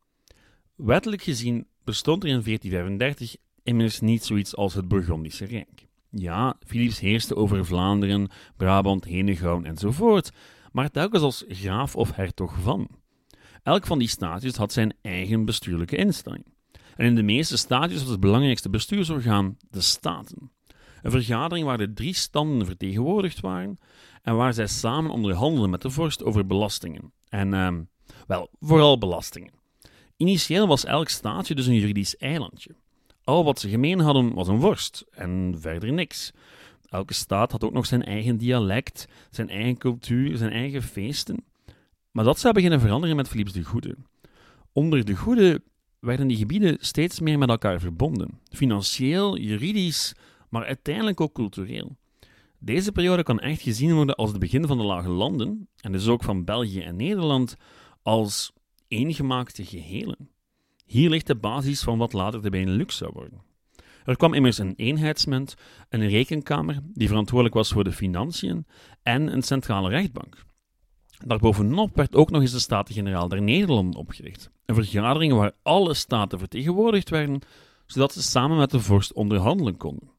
Wettelijk 0.74 1.22
gezien 1.22 1.66
bestond 1.84 2.22
er 2.22 2.28
in 2.28 2.42
1435 2.42 3.36
immers 3.62 4.00
niet 4.00 4.24
zoiets 4.24 4.56
als 4.56 4.74
het 4.74 4.88
Burgondische 4.88 5.44
Rijk. 5.44 5.86
Ja, 6.10 6.56
Philips 6.66 7.00
heerste 7.00 7.36
over 7.36 7.66
Vlaanderen, 7.66 8.28
Brabant, 8.56 9.04
Henegouwen 9.04 9.64
enzovoort, 9.64 10.30
maar 10.72 10.90
telkens 10.90 11.22
als 11.22 11.44
graaf 11.48 11.96
of 11.96 12.14
hertog 12.14 12.60
van. 12.60 12.88
Elk 13.62 13.86
van 13.86 13.98
die 13.98 14.08
staatjes 14.08 14.56
had 14.56 14.72
zijn 14.72 14.94
eigen 15.02 15.44
bestuurlijke 15.44 15.96
instelling. 15.96 16.44
En 16.96 17.06
in 17.06 17.14
de 17.14 17.22
meeste 17.22 17.56
staatjes 17.56 18.00
was 18.00 18.10
het 18.10 18.20
belangrijkste 18.20 18.70
bestuursorgaan 18.70 19.56
de 19.70 19.80
Staten. 19.80 20.50
Een 21.02 21.10
vergadering 21.10 21.66
waar 21.66 21.78
de 21.78 21.92
drie 21.92 22.14
standen 22.14 22.66
vertegenwoordigd 22.66 23.40
waren 23.40 23.78
en 24.22 24.36
waar 24.36 24.54
zij 24.54 24.66
samen 24.66 25.10
onderhandelden 25.10 25.70
met 25.70 25.82
de 25.82 25.90
vorst 25.90 26.24
over 26.24 26.46
belastingen. 26.46 27.12
En, 27.28 27.52
uh, 27.52 27.68
wel, 28.26 28.48
vooral 28.60 28.98
belastingen. 28.98 29.52
Initieel 30.16 30.66
was 30.66 30.84
elk 30.84 31.08
staatje 31.08 31.54
dus 31.54 31.66
een 31.66 31.74
juridisch 31.74 32.16
eilandje. 32.16 32.74
Al 33.30 33.44
wat 33.44 33.60
ze 33.60 33.68
gemeen 33.68 34.00
hadden 34.00 34.34
was 34.34 34.48
een 34.48 34.60
worst 34.60 35.04
en 35.10 35.56
verder 35.58 35.92
niks. 35.92 36.32
Elke 36.88 37.14
staat 37.14 37.52
had 37.52 37.64
ook 37.64 37.72
nog 37.72 37.86
zijn 37.86 38.04
eigen 38.04 38.36
dialect, 38.36 39.08
zijn 39.30 39.48
eigen 39.48 39.78
cultuur, 39.78 40.36
zijn 40.36 40.52
eigen 40.52 40.82
feesten. 40.82 41.44
Maar 42.10 42.24
dat 42.24 42.38
zou 42.38 42.54
beginnen 42.54 42.80
veranderen 42.80 43.16
met 43.16 43.28
Philips 43.28 43.52
de 43.52 43.64
Goede. 43.64 43.96
Onder 44.72 45.04
de 45.04 45.16
Goede 45.16 45.62
werden 45.98 46.26
die 46.26 46.36
gebieden 46.36 46.76
steeds 46.80 47.20
meer 47.20 47.38
met 47.38 47.48
elkaar 47.48 47.80
verbonden. 47.80 48.40
Financieel, 48.48 49.38
juridisch, 49.38 50.14
maar 50.48 50.64
uiteindelijk 50.64 51.20
ook 51.20 51.32
cultureel. 51.32 51.96
Deze 52.58 52.92
periode 52.92 53.22
kan 53.22 53.40
echt 53.40 53.60
gezien 53.60 53.94
worden 53.94 54.14
als 54.14 54.30
het 54.30 54.38
begin 54.38 54.66
van 54.66 54.78
de 54.78 54.84
Lage 54.84 55.08
Landen, 55.08 55.68
en 55.80 55.92
dus 55.92 56.08
ook 56.08 56.22
van 56.22 56.44
België 56.44 56.80
en 56.80 56.96
Nederland, 56.96 57.56
als 58.02 58.52
eengemaakte 58.88 59.64
gehelen. 59.64 60.30
Hier 60.90 61.10
ligt 61.10 61.26
de 61.26 61.34
basis 61.34 61.82
van 61.82 61.98
wat 61.98 62.12
later 62.12 62.42
de 62.42 62.50
Benelux 62.50 62.96
zou 62.96 63.10
worden. 63.14 63.42
Er 64.04 64.16
kwam 64.16 64.34
immers 64.34 64.58
een 64.58 64.74
eenheidsmunt, 64.76 65.54
een 65.88 66.08
rekenkamer 66.08 66.80
die 66.92 67.08
verantwoordelijk 67.08 67.54
was 67.54 67.72
voor 67.72 67.84
de 67.84 67.92
financiën 67.92 68.66
en 69.02 69.32
een 69.32 69.42
centrale 69.42 69.88
rechtbank. 69.88 70.44
Daarbovenop 71.26 71.96
werd 71.96 72.14
ook 72.14 72.30
nog 72.30 72.40
eens 72.40 72.52
de 72.52 72.58
Staten-Generaal 72.58 73.28
der 73.28 73.42
Nederlanden 73.42 74.00
opgericht. 74.00 74.50
Een 74.66 74.74
vergadering 74.74 75.32
waar 75.32 75.52
alle 75.62 75.94
staten 75.94 76.38
vertegenwoordigd 76.38 77.10
werden, 77.10 77.40
zodat 77.86 78.12
ze 78.12 78.22
samen 78.22 78.56
met 78.56 78.70
de 78.70 78.80
vorst 78.80 79.12
onderhandelen 79.12 79.76
konden. 79.76 80.10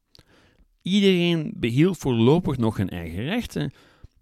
Iedereen 0.82 1.52
behield 1.56 1.98
voorlopig 1.98 2.56
nog 2.56 2.76
hun 2.76 2.90
eigen 2.90 3.24
rechten, 3.24 3.72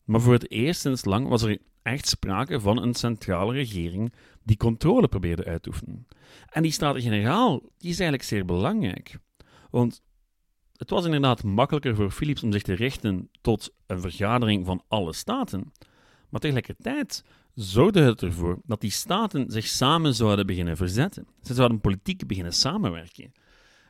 maar 0.04 0.20
voor 0.20 0.32
het 0.32 0.50
eerst 0.50 0.80
sinds 0.80 1.04
lang 1.04 1.28
was 1.28 1.42
er 1.42 1.58
echt 1.82 2.08
sprake 2.08 2.60
van 2.60 2.82
een 2.82 2.94
centrale 2.94 3.52
regering 3.52 4.12
die 4.50 4.58
controle 4.58 5.08
probeerde 5.08 5.44
uit 5.44 5.62
te 5.62 5.68
oefenen. 5.68 6.06
En 6.48 6.62
die 6.62 6.72
Staten-Generaal 6.72 7.62
is 7.78 8.00
eigenlijk 8.00 8.22
zeer 8.22 8.44
belangrijk. 8.44 9.18
Want 9.70 10.02
het 10.76 10.90
was 10.90 11.04
inderdaad 11.04 11.42
makkelijker 11.42 11.94
voor 11.94 12.10
Philips 12.10 12.42
om 12.42 12.52
zich 12.52 12.62
te 12.62 12.72
richten 12.72 13.30
tot 13.40 13.74
een 13.86 14.00
vergadering 14.00 14.66
van 14.66 14.82
alle 14.88 15.12
staten. 15.12 15.72
Maar 16.28 16.40
tegelijkertijd 16.40 17.24
zorgde 17.54 18.00
het 18.00 18.22
ervoor 18.22 18.60
dat 18.64 18.80
die 18.80 18.90
staten 18.90 19.50
zich 19.50 19.66
samen 19.66 20.14
zouden 20.14 20.46
beginnen 20.46 20.76
verzetten. 20.76 21.26
Ze 21.42 21.54
zouden 21.54 21.80
politiek 21.80 22.26
beginnen 22.26 22.52
samenwerken. 22.52 23.32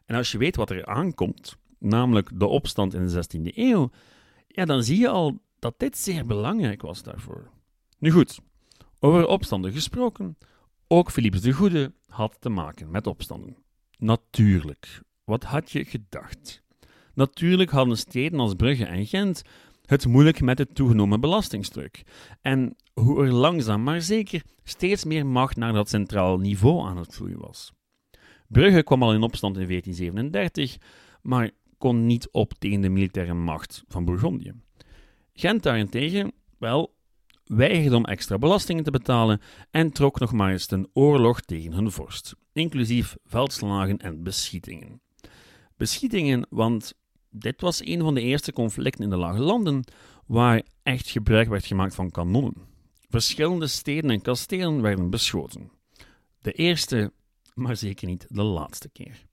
En 0.06 0.16
als 0.16 0.32
je 0.32 0.38
weet 0.38 0.56
wat 0.56 0.70
er 0.70 0.86
aankomt, 0.86 1.56
namelijk 1.78 2.30
de 2.34 2.46
opstand 2.46 2.94
in 2.94 3.06
de 3.06 3.24
16e 3.24 3.56
eeuw, 3.56 3.90
ja, 4.46 4.64
dan 4.64 4.82
zie 4.82 4.98
je 4.98 5.08
al 5.08 5.40
dat 5.58 5.74
dit 5.78 5.98
zeer 5.98 6.26
belangrijk 6.26 6.82
was 6.82 7.02
daarvoor. 7.02 7.50
Nu 7.98 8.10
goed, 8.10 8.40
over 9.00 9.26
opstanden 9.26 9.72
gesproken. 9.72 10.38
Ook 10.86 11.10
Philips 11.10 11.40
de 11.40 11.52
Goede 11.52 11.92
had 12.06 12.36
te 12.40 12.48
maken 12.48 12.90
met 12.90 13.06
opstanden. 13.06 13.56
Natuurlijk, 13.98 15.00
wat 15.24 15.44
had 15.44 15.70
je 15.70 15.84
gedacht? 15.84 16.62
Natuurlijk 17.14 17.70
hadden 17.70 17.96
steden 17.96 18.40
als 18.40 18.54
Brugge 18.54 18.84
en 18.84 19.06
Gent 19.06 19.42
het 19.84 20.06
moeilijk 20.06 20.40
met 20.40 20.56
de 20.56 20.66
toegenomen 20.66 21.20
belastingstruk. 21.20 22.02
En 22.40 22.76
hoe 22.94 23.24
er 23.24 23.32
langzaam 23.32 23.82
maar 23.82 24.00
zeker 24.00 24.42
steeds 24.62 25.04
meer 25.04 25.26
macht 25.26 25.56
naar 25.56 25.72
dat 25.72 25.88
centraal 25.88 26.38
niveau 26.38 26.88
aan 26.88 26.96
het 26.96 27.14
vloeien 27.14 27.40
was. 27.40 27.72
Brugge 28.48 28.82
kwam 28.82 29.02
al 29.02 29.14
in 29.14 29.22
opstand 29.22 29.56
in 29.56 29.66
1437, 29.66 30.76
maar 31.22 31.50
kon 31.78 32.06
niet 32.06 32.28
op 32.30 32.52
tegen 32.58 32.80
de 32.80 32.88
militaire 32.88 33.34
macht 33.34 33.84
van 33.88 34.04
Bourgondië. 34.04 34.52
Gent 35.32 35.62
daarentegen, 35.62 36.32
wel, 36.58 36.94
weigerde 37.50 37.96
om 37.96 38.04
extra 38.04 38.38
belastingen 38.38 38.84
te 38.84 38.90
betalen 38.90 39.40
en 39.70 39.92
trok 39.92 40.18
nog 40.18 40.32
maar 40.32 40.52
eens 40.52 40.66
ten 40.66 40.88
oorlog 40.92 41.40
tegen 41.40 41.72
hun 41.72 41.90
vorst, 41.90 42.34
inclusief 42.52 43.16
veldslagen 43.24 43.98
en 43.98 44.22
beschietingen. 44.22 45.00
Beschietingen, 45.76 46.46
want 46.50 46.94
dit 47.30 47.60
was 47.60 47.84
een 47.84 48.00
van 48.00 48.14
de 48.14 48.20
eerste 48.20 48.52
conflicten 48.52 49.04
in 49.04 49.10
de 49.10 49.16
Lage 49.16 49.40
Landen 49.40 49.84
waar 50.26 50.62
echt 50.82 51.08
gebruik 51.08 51.48
werd 51.48 51.66
gemaakt 51.66 51.94
van 51.94 52.10
kanonnen. 52.10 52.54
Verschillende 53.08 53.66
steden 53.66 54.10
en 54.10 54.22
kastelen 54.22 54.82
werden 54.82 55.10
beschoten. 55.10 55.70
De 56.40 56.52
eerste, 56.52 57.12
maar 57.54 57.76
zeker 57.76 58.06
niet 58.08 58.26
de 58.28 58.42
laatste 58.42 58.88
keer. 58.88 59.26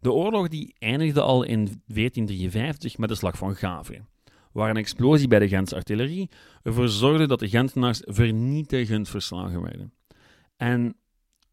De 0.00 0.12
oorlog 0.12 0.48
die 0.48 0.74
eindigde 0.78 1.20
al 1.20 1.42
in 1.42 1.82
1453 1.86 2.98
met 2.98 3.08
de 3.08 3.14
slag 3.14 3.36
van 3.36 3.56
Gavre, 3.56 4.04
waar 4.52 4.70
een 4.70 4.76
explosie 4.76 5.28
bij 5.28 5.38
de 5.38 5.48
Gentse 5.48 5.74
artillerie 5.74 6.30
ervoor 6.62 6.88
zorgde 6.88 7.26
dat 7.26 7.38
de 7.38 7.48
Gentenaars 7.48 8.02
vernietigend 8.04 9.08
verslagen 9.08 9.62
werden. 9.62 9.92
En 10.56 10.96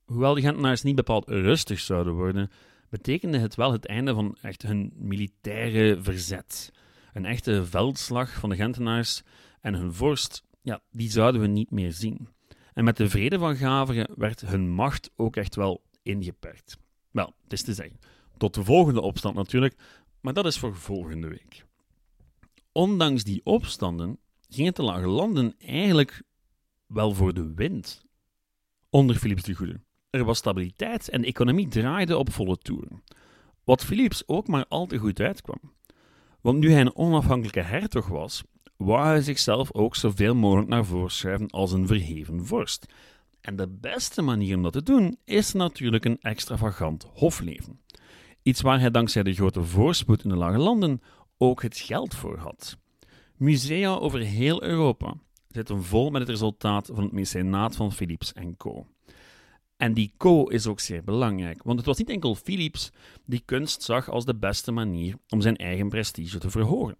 hoewel 0.06 0.34
de 0.34 0.42
Gentenaars 0.42 0.82
niet 0.82 0.96
bepaald 0.96 1.28
rustig 1.28 1.80
zouden 1.80 2.14
worden, 2.14 2.50
betekende 2.90 3.38
het 3.38 3.56
wel 3.56 3.72
het 3.72 3.86
einde 3.86 4.14
van 4.14 4.38
echt 4.42 4.62
hun 4.62 4.94
militaire 4.96 6.02
verzet. 6.02 6.72
Een 7.14 7.26
echte 7.26 7.66
veldslag 7.66 8.32
van 8.32 8.50
de 8.50 8.56
Gentenaars 8.56 9.24
en 9.62 9.74
hun 9.74 9.94
vorst, 9.94 10.44
ja, 10.62 10.82
die 10.92 11.12
zouden 11.12 11.42
we 11.42 11.48
niet 11.48 11.72
meer 11.72 11.92
zien. 11.92 12.28
En 12.74 12.84
met 12.84 12.98
de 12.98 13.10
vrede 13.10 13.40
van 13.40 13.56
Gaveren 13.56 14.10
werd 14.16 14.42
hun 14.42 14.70
macht 14.70 15.12
ook 15.16 15.36
echt 15.36 15.56
wel 15.56 15.84
ingeperkt. 16.04 16.78
Wel, 17.12 17.34
het 17.44 17.54
is 17.54 17.62
te 17.62 17.74
zeggen. 17.74 18.00
Tot 18.38 18.54
de 18.54 18.64
volgende 18.64 19.02
opstand 19.02 19.36
natuurlijk, 19.36 19.76
maar 20.22 20.34
dat 20.34 20.46
is 20.46 20.58
voor 20.58 20.76
volgende 20.76 21.28
week. 21.28 21.66
Ondanks 22.72 23.24
die 23.24 23.42
opstanden 23.44 24.20
gingen 24.50 24.74
de 24.74 24.84
lage 24.84 25.08
landen 25.08 25.56
eigenlijk 25.58 26.24
wel 26.86 27.14
voor 27.14 27.34
de 27.34 27.54
wind 27.54 28.06
onder 28.90 29.16
Philips 29.16 29.44
de 29.44 29.54
Goede. 29.54 29.82
Er 30.10 30.24
was 30.24 30.38
stabiliteit 30.38 31.10
en 31.10 31.22
de 31.22 31.28
economie 31.28 31.68
draaide 31.68 32.18
op 32.18 32.32
volle 32.32 32.58
toeren. 32.58 33.04
Wat 33.64 33.86
Philips 33.86 34.24
ook 34.26 34.48
maar 34.48 34.66
al 34.68 34.86
te 34.86 34.98
goed 34.98 35.20
uitkwam. 35.20 35.60
Want 36.42 36.60
nu 36.60 36.72
hij 36.72 36.82
een 36.82 36.96
onafhankelijke 36.96 37.62
hertog 37.62 38.08
was, 38.08 38.44
wou 38.78 39.06
hij 39.06 39.22
zichzelf 39.22 39.74
ook 39.74 39.96
zoveel 39.96 40.36
mogelijk 40.36 40.70
naar 40.70 40.86
voren 40.86 41.12
schrijven 41.12 41.50
als 41.50 41.72
een 41.72 41.88
verheven 41.88 42.46
vorst. 42.46 42.86
En 43.42 43.56
de 43.56 43.68
beste 43.68 44.22
manier 44.22 44.56
om 44.56 44.64
dat 44.64 44.74
te 44.74 44.84
doen 44.84 45.18
is 45.26 45.54
natuurlijk 45.54 46.06
een 46.06 46.22
extravagant 46.22 47.08
hofleven. 47.14 47.80
Iets 48.44 48.62
waar 48.62 48.80
hij 48.80 48.92
dankzij 48.92 49.24
de 49.24 49.34
grote 49.34 49.64
voorspoed 49.64 50.24
in 50.24 50.30
de 50.30 50.36
lage 50.36 50.58
landen 50.58 51.02
ook 51.42 51.62
het 51.62 51.78
geld 51.78 52.16
voor 52.16 52.38
had. 52.38 52.78
Musea 53.36 53.94
over 53.94 54.20
heel 54.20 54.64
Europa 54.64 55.14
zitten 55.48 55.84
vol 55.84 56.10
met 56.10 56.22
het 56.22 56.30
resultaat 56.30 56.90
van 56.94 57.04
het 57.04 57.12
mecenaat 57.12 57.76
van 57.76 57.92
Philips 57.92 58.34
en 58.34 58.58
Co. 58.58 58.88
En 59.78 59.94
die 59.94 60.14
co 60.18 60.44
is 60.44 60.68
ook 60.68 60.80
zeer 60.80 61.04
belangrijk, 61.04 61.64
want 61.64 61.78
het 61.78 61.88
was 61.88 61.98
niet 61.98 62.10
enkel 62.10 62.36
Philips 62.36 62.92
die 63.26 63.42
kunst 63.46 63.82
zag 63.82 64.10
als 64.10 64.26
de 64.26 64.36
beste 64.36 64.72
manier 64.72 65.16
om 65.30 65.42
zijn 65.42 65.56
eigen 65.56 65.90
prestige 65.90 66.38
te 66.38 66.50
verhogen. 66.50 66.98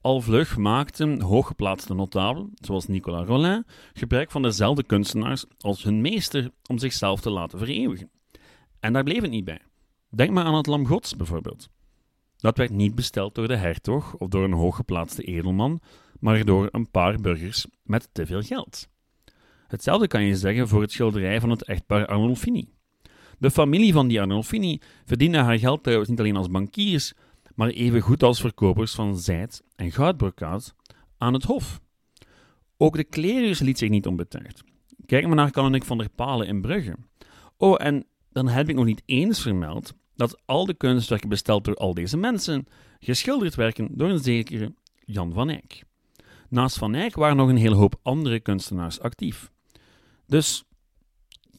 Al 0.00 0.20
vlug 0.20 0.56
maakten 0.56 1.20
hooggeplaatste 1.20 1.94
notabelen, 1.94 2.52
zoals 2.54 2.86
Nicolas 2.86 3.26
Rollin, 3.26 3.66
gebruik 3.92 4.30
van 4.30 4.42
dezelfde 4.42 4.82
kunstenaars 4.82 5.44
als 5.58 5.82
hun 5.82 6.00
meester 6.00 6.50
om 6.66 6.78
zichzelf 6.78 7.20
te 7.20 7.30
laten 7.30 7.58
vereeuwigen. 7.58 8.10
En 8.80 8.92
daar 8.92 9.02
bleef 9.02 9.20
het 9.20 9.30
niet 9.30 9.44
bij. 9.44 9.60
Denk 10.10 10.30
maar 10.30 10.44
aan 10.44 10.54
het 10.54 10.66
Lam 10.66 10.86
Gods 10.86 11.16
bijvoorbeeld. 11.16 11.68
Dat 12.38 12.56
werd 12.56 12.70
niet 12.70 12.94
besteld 12.94 13.34
door 13.34 13.48
de 13.48 13.56
hertog 13.56 14.14
of 14.14 14.28
door 14.28 14.44
een 14.44 14.52
hooggeplaatste 14.52 15.22
edelman, 15.22 15.80
maar 16.20 16.44
door 16.44 16.68
een 16.70 16.90
paar 16.90 17.20
burgers 17.20 17.66
met 17.82 18.08
te 18.12 18.26
veel 18.26 18.42
geld. 18.42 18.88
Hetzelfde 19.66 20.06
kan 20.06 20.22
je 20.22 20.36
zeggen 20.36 20.68
voor 20.68 20.80
het 20.80 20.92
schilderij 20.92 21.40
van 21.40 21.50
het 21.50 21.64
echtpaar 21.64 22.06
Arnolfini. 22.06 22.68
De 23.38 23.50
familie 23.50 23.92
van 23.92 24.08
die 24.08 24.20
Arnolfini 24.20 24.80
verdiende 25.04 25.38
haar 25.38 25.58
geld 25.58 25.82
trouwens 25.82 26.10
niet 26.10 26.18
alleen 26.18 26.36
als 26.36 26.50
bankiers, 26.50 27.12
maar 27.54 27.68
even 27.68 28.00
goed 28.00 28.22
als 28.22 28.40
verkopers 28.40 28.94
van 28.94 29.18
zijd- 29.18 29.62
en 29.76 29.92
goudbrokaat 29.92 30.74
aan 31.18 31.32
het 31.32 31.44
hof. 31.44 31.80
Ook 32.76 32.96
de 32.96 33.04
klerus 33.04 33.60
liet 33.60 33.78
zich 33.78 33.88
niet 33.88 34.06
onbetuigd. 34.06 34.62
Kijk 35.06 35.26
maar 35.26 35.36
naar 35.36 35.50
Kanonik 35.50 35.84
van 35.84 35.98
der 35.98 36.10
Palen 36.10 36.46
in 36.46 36.60
Brugge. 36.60 36.94
Oh, 37.56 37.74
en 37.78 38.06
dan 38.30 38.48
heb 38.48 38.68
ik 38.68 38.74
nog 38.74 38.84
niet 38.84 39.02
eens 39.06 39.42
vermeld 39.42 39.94
dat 40.18 40.40
al 40.44 40.66
de 40.66 40.74
kunstwerken 40.74 41.28
besteld 41.28 41.64
door 41.64 41.74
al 41.74 41.94
deze 41.94 42.16
mensen 42.16 42.66
geschilderd 43.00 43.54
werken 43.54 43.88
door 43.90 44.08
een 44.08 44.18
zekere 44.18 44.74
Jan 45.04 45.32
van 45.32 45.48
Eyck. 45.48 45.82
Naast 46.48 46.78
Van 46.78 46.94
Eyck 46.94 47.14
waren 47.14 47.36
nog 47.36 47.48
een 47.48 47.56
hele 47.56 47.74
hoop 47.74 48.00
andere 48.02 48.40
kunstenaars 48.40 49.00
actief. 49.00 49.50
Dus 50.26 50.64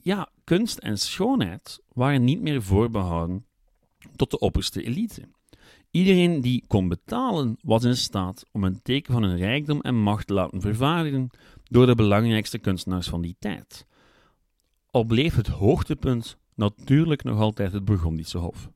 ja, 0.01 0.29
kunst 0.43 0.77
en 0.77 0.97
schoonheid 0.97 1.81
waren 1.93 2.23
niet 2.23 2.41
meer 2.41 2.61
voorbehouden 2.61 3.45
tot 4.15 4.31
de 4.31 4.39
opperste 4.39 4.83
elite. 4.83 5.29
Iedereen 5.91 6.41
die 6.41 6.63
kon 6.67 6.87
betalen 6.87 7.57
was 7.61 7.83
in 7.83 7.97
staat 7.97 8.45
om 8.51 8.63
een 8.63 8.81
teken 8.81 9.13
van 9.13 9.23
hun 9.23 9.37
rijkdom 9.37 9.81
en 9.81 9.95
macht 9.95 10.27
te 10.27 10.33
laten 10.33 10.61
vervaardigen 10.61 11.29
door 11.63 11.85
de 11.85 11.95
belangrijkste 11.95 12.57
kunstenaars 12.57 13.07
van 13.07 13.21
die 13.21 13.35
tijd. 13.39 13.85
Al 14.91 15.03
bleef 15.03 15.35
het 15.35 15.47
hoogtepunt 15.47 16.37
natuurlijk 16.59 17.23
nog 17.23 17.39
altijd 17.39 17.71
het 17.71 17.85
Burgondische 17.85 18.37
Hof. 18.37 18.69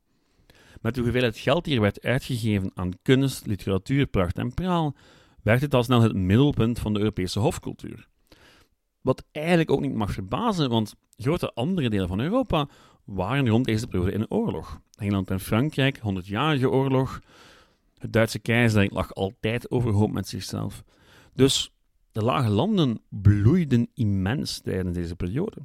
Met 0.82 0.96
de 0.96 1.02
hoeveelheid 1.02 1.38
geld 1.38 1.66
die 1.66 1.76
er 1.76 1.82
werd 1.82 2.02
uitgegeven 2.02 2.72
aan 2.74 2.92
kunst, 3.02 3.46
literatuur, 3.46 4.06
pracht 4.06 4.38
en 4.38 4.54
praal, 4.54 4.96
werd 5.42 5.62
het 5.62 5.74
al 5.74 5.84
snel 5.84 6.02
het 6.02 6.14
middelpunt 6.14 6.80
van 6.80 6.94
de 6.94 7.00
Europese 7.00 7.40
hofcultuur. 7.40 8.08
Wat 9.02 9.26
eigenlijk 9.32 9.72
ook 9.72 9.82
niet 9.82 9.94
mag 9.94 10.12
verbazen, 10.12 10.70
want 10.70 10.96
grote 11.18 11.54
andere 11.54 11.90
delen 11.90 12.08
van 12.08 12.20
Europa 12.20 12.68
waren 13.06 13.50
rond 13.50 13.66
deze 13.66 13.88
periode 13.88 14.12
in 14.12 14.32
oorlog. 14.32 14.82
Engeland 14.96 15.30
en 15.30 15.40
Frankrijk, 15.40 15.98
100-jarige 15.98 16.70
oorlog. 16.70 17.20
Het 17.98 18.14
Duitse 18.14 18.40
keizerrijk 18.40 18.92
lag 18.92 19.14
altijd 19.14 19.72
overhoop 19.72 20.12
met 20.12 20.28
zichzelf. 20.28 20.84
Dus 21.34 21.74
de 22.12 22.24
lage 22.24 22.50
landen 22.50 23.02
bloeiden 23.10 23.90
immens 23.94 24.60
tijdens 24.60 24.96
deze 24.96 25.16
periode. 25.16 25.58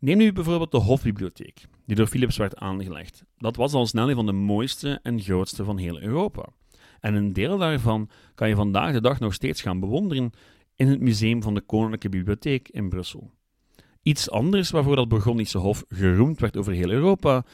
Neem 0.00 0.16
nu 0.16 0.32
bijvoorbeeld 0.32 0.70
de 0.70 0.78
Hofbibliotheek, 0.78 1.66
die 1.86 1.96
door 1.96 2.06
Philips 2.06 2.36
werd 2.36 2.56
aangelegd. 2.56 3.24
Dat 3.38 3.56
was 3.56 3.72
al 3.72 3.86
snel 3.86 4.08
een 4.08 4.14
van 4.14 4.26
de 4.26 4.32
mooiste 4.32 5.00
en 5.02 5.20
grootste 5.20 5.64
van 5.64 5.78
heel 5.78 6.00
Europa. 6.00 6.48
En 7.00 7.14
een 7.14 7.32
deel 7.32 7.58
daarvan 7.58 8.08
kan 8.34 8.48
je 8.48 8.54
vandaag 8.54 8.92
de 8.92 9.00
dag 9.00 9.20
nog 9.20 9.34
steeds 9.34 9.62
gaan 9.62 9.80
bewonderen 9.80 10.30
in 10.74 10.88
het 10.88 11.00
Museum 11.00 11.42
van 11.42 11.54
de 11.54 11.60
Koninklijke 11.60 12.08
Bibliotheek 12.08 12.68
in 12.68 12.88
Brussel. 12.88 13.30
Iets 14.02 14.30
anders 14.30 14.70
waarvoor 14.70 14.96
dat 14.96 15.08
Burgondische 15.08 15.58
Hof 15.58 15.84
geroemd 15.88 16.40
werd 16.40 16.56
over 16.56 16.72
heel 16.72 16.90
Europa, 16.90 17.44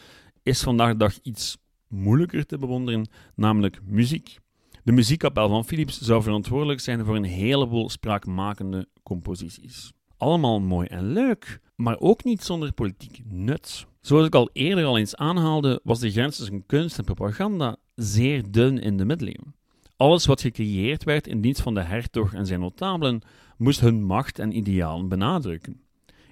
is 0.42 0.62
vandaag 0.62 0.90
de 0.90 0.96
dag 0.96 1.18
iets 1.22 1.58
moeilijker 1.88 2.46
te 2.46 2.58
bewonderen, 2.58 3.08
namelijk 3.34 3.80
muziek. 3.84 4.38
De 4.84 4.92
muziekkapel 4.92 5.48
van 5.48 5.64
Philips 5.64 6.00
zou 6.00 6.22
verantwoordelijk 6.22 6.80
zijn 6.80 7.04
voor 7.04 7.16
een 7.16 7.24
heleboel 7.24 7.90
spraakmakende 7.90 8.88
composities. 9.02 9.92
Allemaal 10.16 10.60
mooi 10.60 10.86
en 10.88 11.12
leuk, 11.12 11.60
maar 11.76 11.98
ook 11.98 12.24
niet 12.24 12.42
zonder 12.42 12.72
politiek 12.72 13.20
nut. 13.24 13.86
Zoals 14.00 14.26
ik 14.26 14.34
al 14.34 14.50
eerder 14.52 14.84
al 14.84 14.98
eens 14.98 15.16
aanhaalde, 15.16 15.80
was 15.84 15.98
de 15.98 16.10
grens 16.10 16.36
tussen 16.36 16.66
kunst 16.66 16.98
en 16.98 17.04
propaganda 17.04 17.76
zeer 17.94 18.50
dun 18.50 18.78
in 18.78 18.96
de 18.96 19.04
middeleeuwen. 19.04 19.54
Alles 19.96 20.26
wat 20.26 20.40
gecreëerd 20.40 21.04
werd 21.04 21.26
in 21.26 21.40
dienst 21.40 21.60
van 21.60 21.74
de 21.74 21.82
hertog 21.82 22.34
en 22.34 22.46
zijn 22.46 22.60
notabelen 22.60 23.22
moest 23.56 23.80
hun 23.80 24.04
macht 24.04 24.38
en 24.38 24.56
idealen 24.56 25.08
benadrukken. 25.08 25.80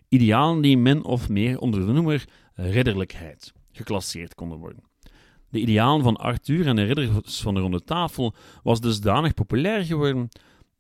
Idealen 0.09 0.61
die 0.61 0.79
min 0.79 1.05
of 1.05 1.29
meer 1.29 1.59
onder 1.59 1.87
de 1.87 1.93
noemer 1.93 2.25
ridderlijkheid 2.55 3.53
geclasseerd 3.73 4.35
konden 4.35 4.59
worden. 4.59 4.83
De 5.51 5.61
idealen 5.61 6.03
van 6.03 6.17
Arthur 6.17 6.67
en 6.67 6.77
de 6.77 6.83
ridders 6.83 7.41
van 7.41 7.55
de 7.55 7.61
ronde 7.61 7.85
tafel 7.85 8.35
was 8.63 8.81
dusdanig 8.81 9.35
populair 9.35 9.85
geworden 9.85 10.29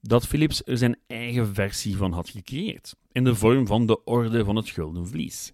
dat 0.06 0.26
Philips 0.26 0.62
er 0.64 0.78
zijn 0.78 0.96
eigen 1.06 1.54
versie 1.54 1.96
van 1.96 2.12
had 2.12 2.28
gecreëerd, 2.28 2.94
in 3.12 3.24
de 3.24 3.34
vorm 3.34 3.66
van 3.66 3.86
de 3.86 4.04
Orde 4.04 4.44
van 4.44 4.56
het 4.56 4.68
Gulden 4.68 5.06
Vlies. 5.06 5.52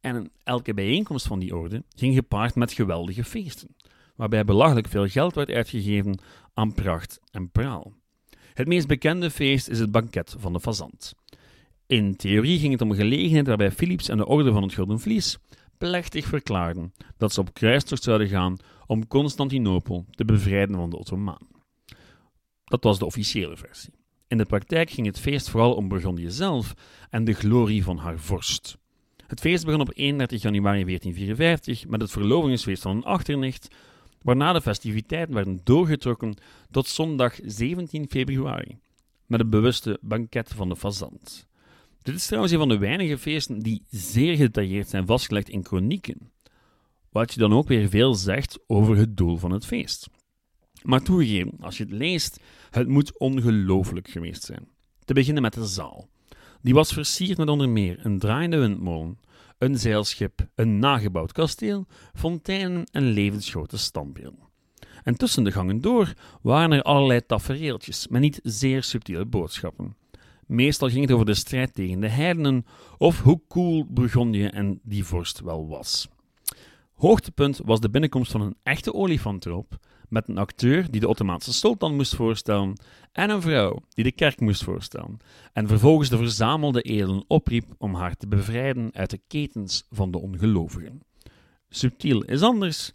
En 0.00 0.30
elke 0.44 0.74
bijeenkomst 0.74 1.26
van 1.26 1.38
die 1.38 1.56
orde 1.56 1.82
ging 1.96 2.14
gepaard 2.14 2.54
met 2.54 2.72
geweldige 2.72 3.24
feesten, 3.24 3.76
waarbij 4.16 4.44
belachelijk 4.44 4.88
veel 4.88 5.08
geld 5.08 5.34
werd 5.34 5.50
uitgegeven 5.50 6.18
aan 6.54 6.74
pracht 6.74 7.20
en 7.30 7.50
praal. 7.50 7.92
Het 8.54 8.66
meest 8.66 8.86
bekende 8.86 9.30
feest 9.30 9.68
is 9.68 9.78
het 9.78 9.90
banket 9.90 10.34
van 10.38 10.52
de 10.52 10.60
fazant. 10.60 11.14
In 11.86 12.16
theorie 12.16 12.58
ging 12.58 12.72
het 12.72 12.80
om 12.80 12.90
een 12.90 12.96
gelegenheid 12.96 13.46
waarbij 13.46 13.72
Philips 13.72 14.08
en 14.08 14.16
de 14.16 14.26
Orde 14.26 14.52
van 14.52 14.62
het 14.62 14.74
Gulden 14.74 15.00
Vlies 15.00 15.38
plechtig 15.78 16.26
verklaarden 16.26 16.92
dat 17.16 17.32
ze 17.32 17.40
op 17.40 17.54
kruistocht 17.54 18.02
zouden 18.02 18.28
gaan 18.28 18.56
om 18.86 19.06
Constantinopel 19.06 20.04
te 20.10 20.24
bevrijden 20.24 20.76
van 20.76 20.90
de 20.90 20.98
Ottomanen. 20.98 21.51
Dat 22.72 22.84
was 22.84 22.98
de 22.98 23.04
officiële 23.04 23.56
versie. 23.56 23.92
In 24.28 24.38
de 24.38 24.44
praktijk 24.44 24.90
ging 24.90 25.06
het 25.06 25.20
feest 25.20 25.50
vooral 25.50 25.74
om 25.74 25.88
Burgondië 25.88 26.30
zelf 26.30 26.74
en 27.10 27.24
de 27.24 27.32
glorie 27.32 27.84
van 27.84 27.96
haar 27.96 28.18
vorst. 28.18 28.76
Het 29.26 29.40
feest 29.40 29.64
begon 29.64 29.80
op 29.80 29.90
31 29.94 30.42
januari 30.42 30.84
1454 30.84 31.88
met 31.88 32.00
het 32.00 32.10
verlovingsfeest 32.10 32.82
van 32.82 32.96
een 32.96 33.04
achternicht, 33.04 33.68
waarna 34.22 34.52
de 34.52 34.60
festiviteiten 34.60 35.34
werden 35.34 35.60
doorgetrokken 35.64 36.34
tot 36.70 36.86
zondag 36.86 37.38
17 37.44 38.06
februari, 38.08 38.78
met 39.26 39.40
het 39.40 39.50
bewuste 39.50 39.98
banket 40.00 40.52
van 40.54 40.68
de 40.68 40.76
fazant. 40.76 41.46
Dit 42.02 42.14
is 42.14 42.26
trouwens 42.26 42.52
een 42.52 42.58
van 42.58 42.68
de 42.68 42.78
weinige 42.78 43.18
feesten 43.18 43.58
die 43.58 43.82
zeer 43.90 44.36
gedetailleerd 44.36 44.88
zijn 44.88 45.06
vastgelegd 45.06 45.48
in 45.48 45.64
chronieken, 45.64 46.32
wat 47.10 47.32
je 47.32 47.40
dan 47.40 47.52
ook 47.52 47.68
weer 47.68 47.88
veel 47.88 48.14
zegt 48.14 48.58
over 48.66 48.96
het 48.96 49.16
doel 49.16 49.36
van 49.36 49.50
het 49.50 49.66
feest. 49.66 50.08
Maar 50.82 51.02
toegegeven, 51.02 51.52
als 51.60 51.76
je 51.76 51.84
het 51.84 51.92
leest, 51.92 52.40
het 52.70 52.88
moet 52.88 53.18
ongelooflijk 53.18 54.08
geweest 54.08 54.42
zijn. 54.42 54.68
Te 55.04 55.14
beginnen 55.14 55.42
met 55.42 55.54
de 55.54 55.66
zaal. 55.66 56.08
Die 56.60 56.74
was 56.74 56.92
versierd 56.92 57.38
met 57.38 57.48
onder 57.48 57.68
meer 57.68 58.06
een 58.06 58.18
draaiende 58.18 58.58
windmolen, 58.58 59.18
een 59.58 59.78
zeilschip, 59.78 60.46
een 60.54 60.78
nagebouwd 60.78 61.32
kasteel, 61.32 61.86
fonteinen 62.14 62.84
en 62.92 63.02
levensgrote 63.02 63.78
standbeelden. 63.78 64.50
En 65.02 65.16
tussen 65.16 65.44
de 65.44 65.52
gangen 65.52 65.80
door 65.80 66.12
waren 66.42 66.72
er 66.72 66.82
allerlei 66.82 67.26
tafereeltjes 67.26 68.08
met 68.08 68.20
niet 68.20 68.40
zeer 68.42 68.82
subtiele 68.82 69.24
boodschappen. 69.24 69.96
Meestal 70.46 70.88
ging 70.88 71.00
het 71.00 71.12
over 71.12 71.26
de 71.26 71.34
strijd 71.34 71.74
tegen 71.74 72.00
de 72.00 72.08
heidenen 72.08 72.66
of 72.98 73.22
hoe 73.22 73.40
cool 73.48 73.86
Burgondië 73.88 74.46
en 74.46 74.80
die 74.82 75.04
vorst 75.04 75.40
wel 75.40 75.68
was. 75.68 76.08
Hoogtepunt 76.94 77.60
was 77.64 77.80
de 77.80 77.90
binnenkomst 77.90 78.30
van 78.30 78.40
een 78.40 78.56
echte 78.62 78.94
olifant 78.94 79.46
erop, 79.46 79.78
met 80.12 80.28
een 80.28 80.38
acteur 80.38 80.90
die 80.90 81.00
de 81.00 81.08
Ottomaanse 81.08 81.52
sultan 81.52 81.96
moest 81.96 82.14
voorstellen 82.14 82.80
en 83.12 83.30
een 83.30 83.42
vrouw 83.42 83.82
die 83.88 84.04
de 84.04 84.12
kerk 84.12 84.40
moest 84.40 84.64
voorstellen, 84.64 85.18
en 85.52 85.68
vervolgens 85.68 86.08
de 86.08 86.16
verzamelde 86.16 86.82
edelen 86.82 87.24
opriep 87.26 87.74
om 87.78 87.94
haar 87.94 88.16
te 88.16 88.28
bevrijden 88.28 88.90
uit 88.92 89.10
de 89.10 89.20
ketens 89.26 89.86
van 89.90 90.10
de 90.10 90.18
ongelovigen. 90.18 91.00
Subtiel 91.68 92.22
is 92.22 92.42
anders, 92.42 92.92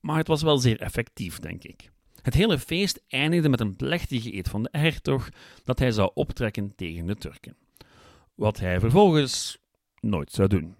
maar 0.00 0.16
het 0.16 0.28
was 0.28 0.42
wel 0.42 0.58
zeer 0.58 0.80
effectief, 0.80 1.38
denk 1.38 1.64
ik. 1.64 1.90
Het 2.22 2.34
hele 2.34 2.58
feest 2.58 3.02
eindigde 3.08 3.48
met 3.48 3.60
een 3.60 3.76
plechtige 3.76 4.36
eed 4.36 4.48
van 4.48 4.62
de 4.62 4.78
hertog 4.78 5.28
dat 5.64 5.78
hij 5.78 5.90
zou 5.90 6.10
optrekken 6.14 6.74
tegen 6.76 7.06
de 7.06 7.16
Turken. 7.16 7.56
Wat 8.34 8.60
hij 8.60 8.80
vervolgens 8.80 9.58
nooit 10.00 10.32
zou 10.32 10.48
doen. 10.48 10.74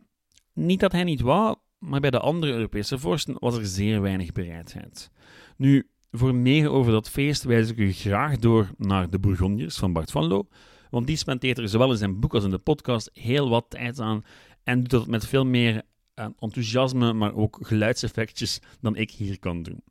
Niet 0.53 0.81
dat 0.81 0.92
hij 0.92 1.05
niet 1.05 1.20
wou, 1.20 1.57
maar 1.85 2.01
bij 2.01 2.11
de 2.11 2.18
andere 2.18 2.53
Europese 2.53 2.99
vorsten 2.99 3.37
was 3.38 3.57
er 3.57 3.66
zeer 3.66 4.01
weinig 4.01 4.33
bereidheid. 4.33 5.11
Nu, 5.57 5.88
voor 6.11 6.35
meer 6.35 6.70
over 6.70 6.92
dat 6.92 7.11
feest 7.11 7.42
wijs 7.42 7.70
ik 7.70 7.79
u 7.79 7.92
graag 7.92 8.38
door 8.38 8.70
naar 8.79 9.11
de 9.11 9.18
Bourgondiërs 9.18 9.77
van 9.77 9.92
Bart 9.92 10.11
van 10.11 10.25
Loo, 10.25 10.49
want 10.90 11.07
die 11.07 11.16
spendeert 11.16 11.59
er 11.59 11.68
zowel 11.68 11.90
in 11.90 11.97
zijn 11.97 12.20
boek 12.20 12.35
als 12.35 12.44
in 12.44 12.51
de 12.51 12.59
podcast 12.59 13.11
heel 13.12 13.49
wat 13.49 13.66
tijd 13.68 14.01
aan 14.01 14.25
en 14.62 14.79
doet 14.79 14.90
dat 14.90 15.07
met 15.07 15.27
veel 15.27 15.44
meer 15.44 15.83
eh, 16.14 16.27
enthousiasme, 16.38 17.12
maar 17.12 17.35
ook 17.35 17.59
geluidseffectjes 17.61 18.61
dan 18.81 18.97
ik 18.97 19.11
hier 19.11 19.38
kan 19.38 19.62
doen. 19.62 19.83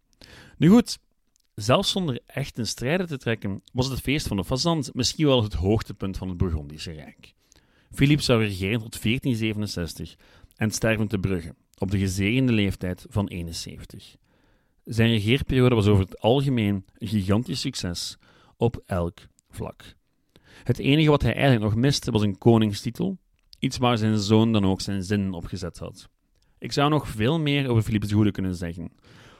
Nu 0.57 0.69
goed, 0.69 0.99
zelfs 1.55 1.91
zonder 1.91 2.19
echt 2.25 2.57
een 2.57 2.67
strijder 2.67 3.07
te 3.07 3.17
trekken, 3.17 3.61
was 3.73 3.87
het 3.87 4.01
feest 4.01 4.27
van 4.27 4.37
de 4.37 4.45
fazant 4.45 4.93
misschien 4.93 5.25
wel 5.25 5.43
het 5.43 5.53
hoogtepunt 5.53 6.17
van 6.17 6.27
het 6.27 6.37
Bourgondische 6.37 6.91
Rijk. 6.91 7.33
Filip 7.91 8.21
zou 8.21 8.43
regeren 8.43 8.79
tot 8.79 9.01
1467 9.03 10.15
en 10.55 10.71
sterven 10.71 11.07
te 11.07 11.17
Brugge, 11.17 11.55
op 11.77 11.91
de 11.91 11.97
gezegende 11.97 12.51
leeftijd 12.51 13.05
van 13.09 13.27
71. 13.27 14.15
Zijn 14.83 15.09
regeerperiode 15.09 15.75
was 15.75 15.87
over 15.87 16.03
het 16.03 16.19
algemeen 16.19 16.85
een 16.97 17.07
gigantisch 17.07 17.59
succes 17.59 18.17
op 18.57 18.83
elk 18.85 19.19
vlak. 19.49 19.83
Het 20.63 20.79
enige 20.79 21.09
wat 21.09 21.21
hij 21.21 21.33
eigenlijk 21.33 21.63
nog 21.63 21.75
miste 21.75 22.11
was 22.11 22.21
een 22.21 22.37
koningstitel, 22.37 23.17
iets 23.59 23.77
waar 23.77 23.97
zijn 23.97 24.17
zoon 24.17 24.53
dan 24.53 24.65
ook 24.65 24.81
zijn 24.81 25.03
zin 25.03 25.33
op 25.33 25.45
gezet 25.45 25.77
had. 25.77 26.09
Ik 26.59 26.71
zou 26.71 26.89
nog 26.89 27.07
veel 27.07 27.39
meer 27.39 27.69
over 27.69 27.83
Philips 27.83 28.07
de 28.07 28.15
Goede 28.15 28.31
kunnen 28.31 28.55
zeggen, 28.55 28.91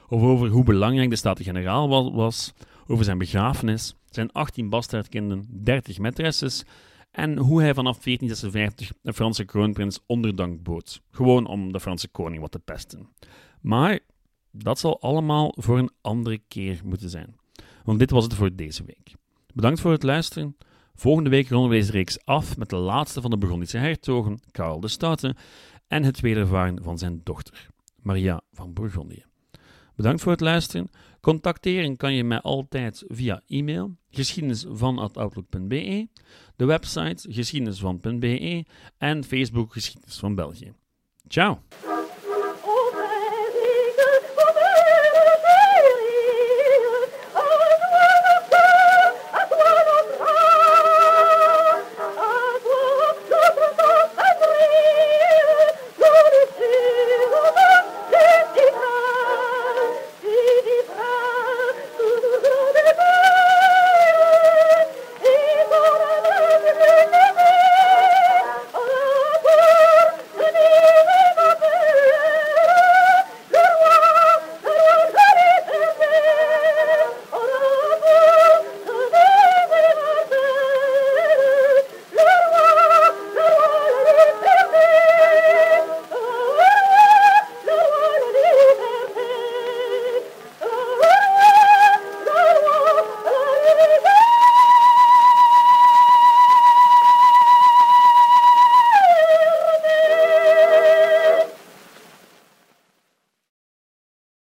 of 0.08 0.22
over 0.22 0.48
hoe 0.48 0.64
belangrijk 0.64 1.10
de 1.10 1.16
Staten-Generaal 1.16 2.12
was, 2.12 2.52
over 2.86 3.04
zijn 3.04 3.18
begrafenis, 3.18 3.94
zijn 4.10 4.32
18 4.32 4.68
bastaardkinderen, 4.68 5.46
30 5.50 5.98
maîtresses 5.98 6.68
en 7.14 7.38
hoe 7.38 7.60
hij 7.60 7.74
vanaf 7.74 7.98
1456 7.98 8.92
de 9.02 9.12
Franse 9.12 9.44
kroonprins 9.44 10.00
onderdank 10.06 10.62
bood, 10.62 11.00
gewoon 11.10 11.46
om 11.46 11.72
de 11.72 11.80
Franse 11.80 12.08
koning 12.08 12.40
wat 12.40 12.50
te 12.50 12.58
pesten. 12.58 13.08
Maar 13.60 13.98
dat 14.50 14.78
zal 14.78 15.00
allemaal 15.00 15.54
voor 15.56 15.78
een 15.78 15.90
andere 16.00 16.38
keer 16.48 16.80
moeten 16.84 17.10
zijn. 17.10 17.34
Want 17.84 17.98
dit 17.98 18.10
was 18.10 18.24
het 18.24 18.34
voor 18.34 18.54
deze 18.54 18.84
week. 18.84 19.14
Bedankt 19.54 19.80
voor 19.80 19.92
het 19.92 20.02
luisteren. 20.02 20.56
Volgende 20.94 21.30
week 21.30 21.48
ronden 21.48 21.70
we 21.70 21.76
deze 21.76 21.92
reeks 21.92 22.24
af 22.24 22.56
met 22.56 22.70
de 22.70 22.76
laatste 22.76 23.20
van 23.20 23.30
de 23.30 23.38
Burgondische 23.38 23.78
hertogen, 23.78 24.40
Karel 24.50 24.80
de 24.80 24.88
Stoute, 24.88 25.36
en 25.86 26.02
het 26.02 26.20
wedervaren 26.20 26.82
van 26.82 26.98
zijn 26.98 27.20
dochter, 27.24 27.68
Maria 28.02 28.40
van 28.52 28.72
Bourgondië. 28.72 29.24
Bedankt 29.96 30.22
voor 30.22 30.32
het 30.32 30.40
luisteren. 30.40 30.90
Contacteren 31.20 31.96
kan 31.96 32.14
je 32.14 32.24
mij 32.24 32.40
altijd 32.40 33.04
via 33.08 33.42
e-mail 33.48 33.96
geschiedenisvan.outlook.be, 34.10 36.08
de 36.56 36.64
website 36.64 37.32
geschiedenisvan.be 37.32 38.64
en 38.98 39.24
Facebook 39.24 39.72
Geschiedenis 39.72 40.18
van 40.18 40.34
België. 40.34 40.72
Ciao! 41.28 41.58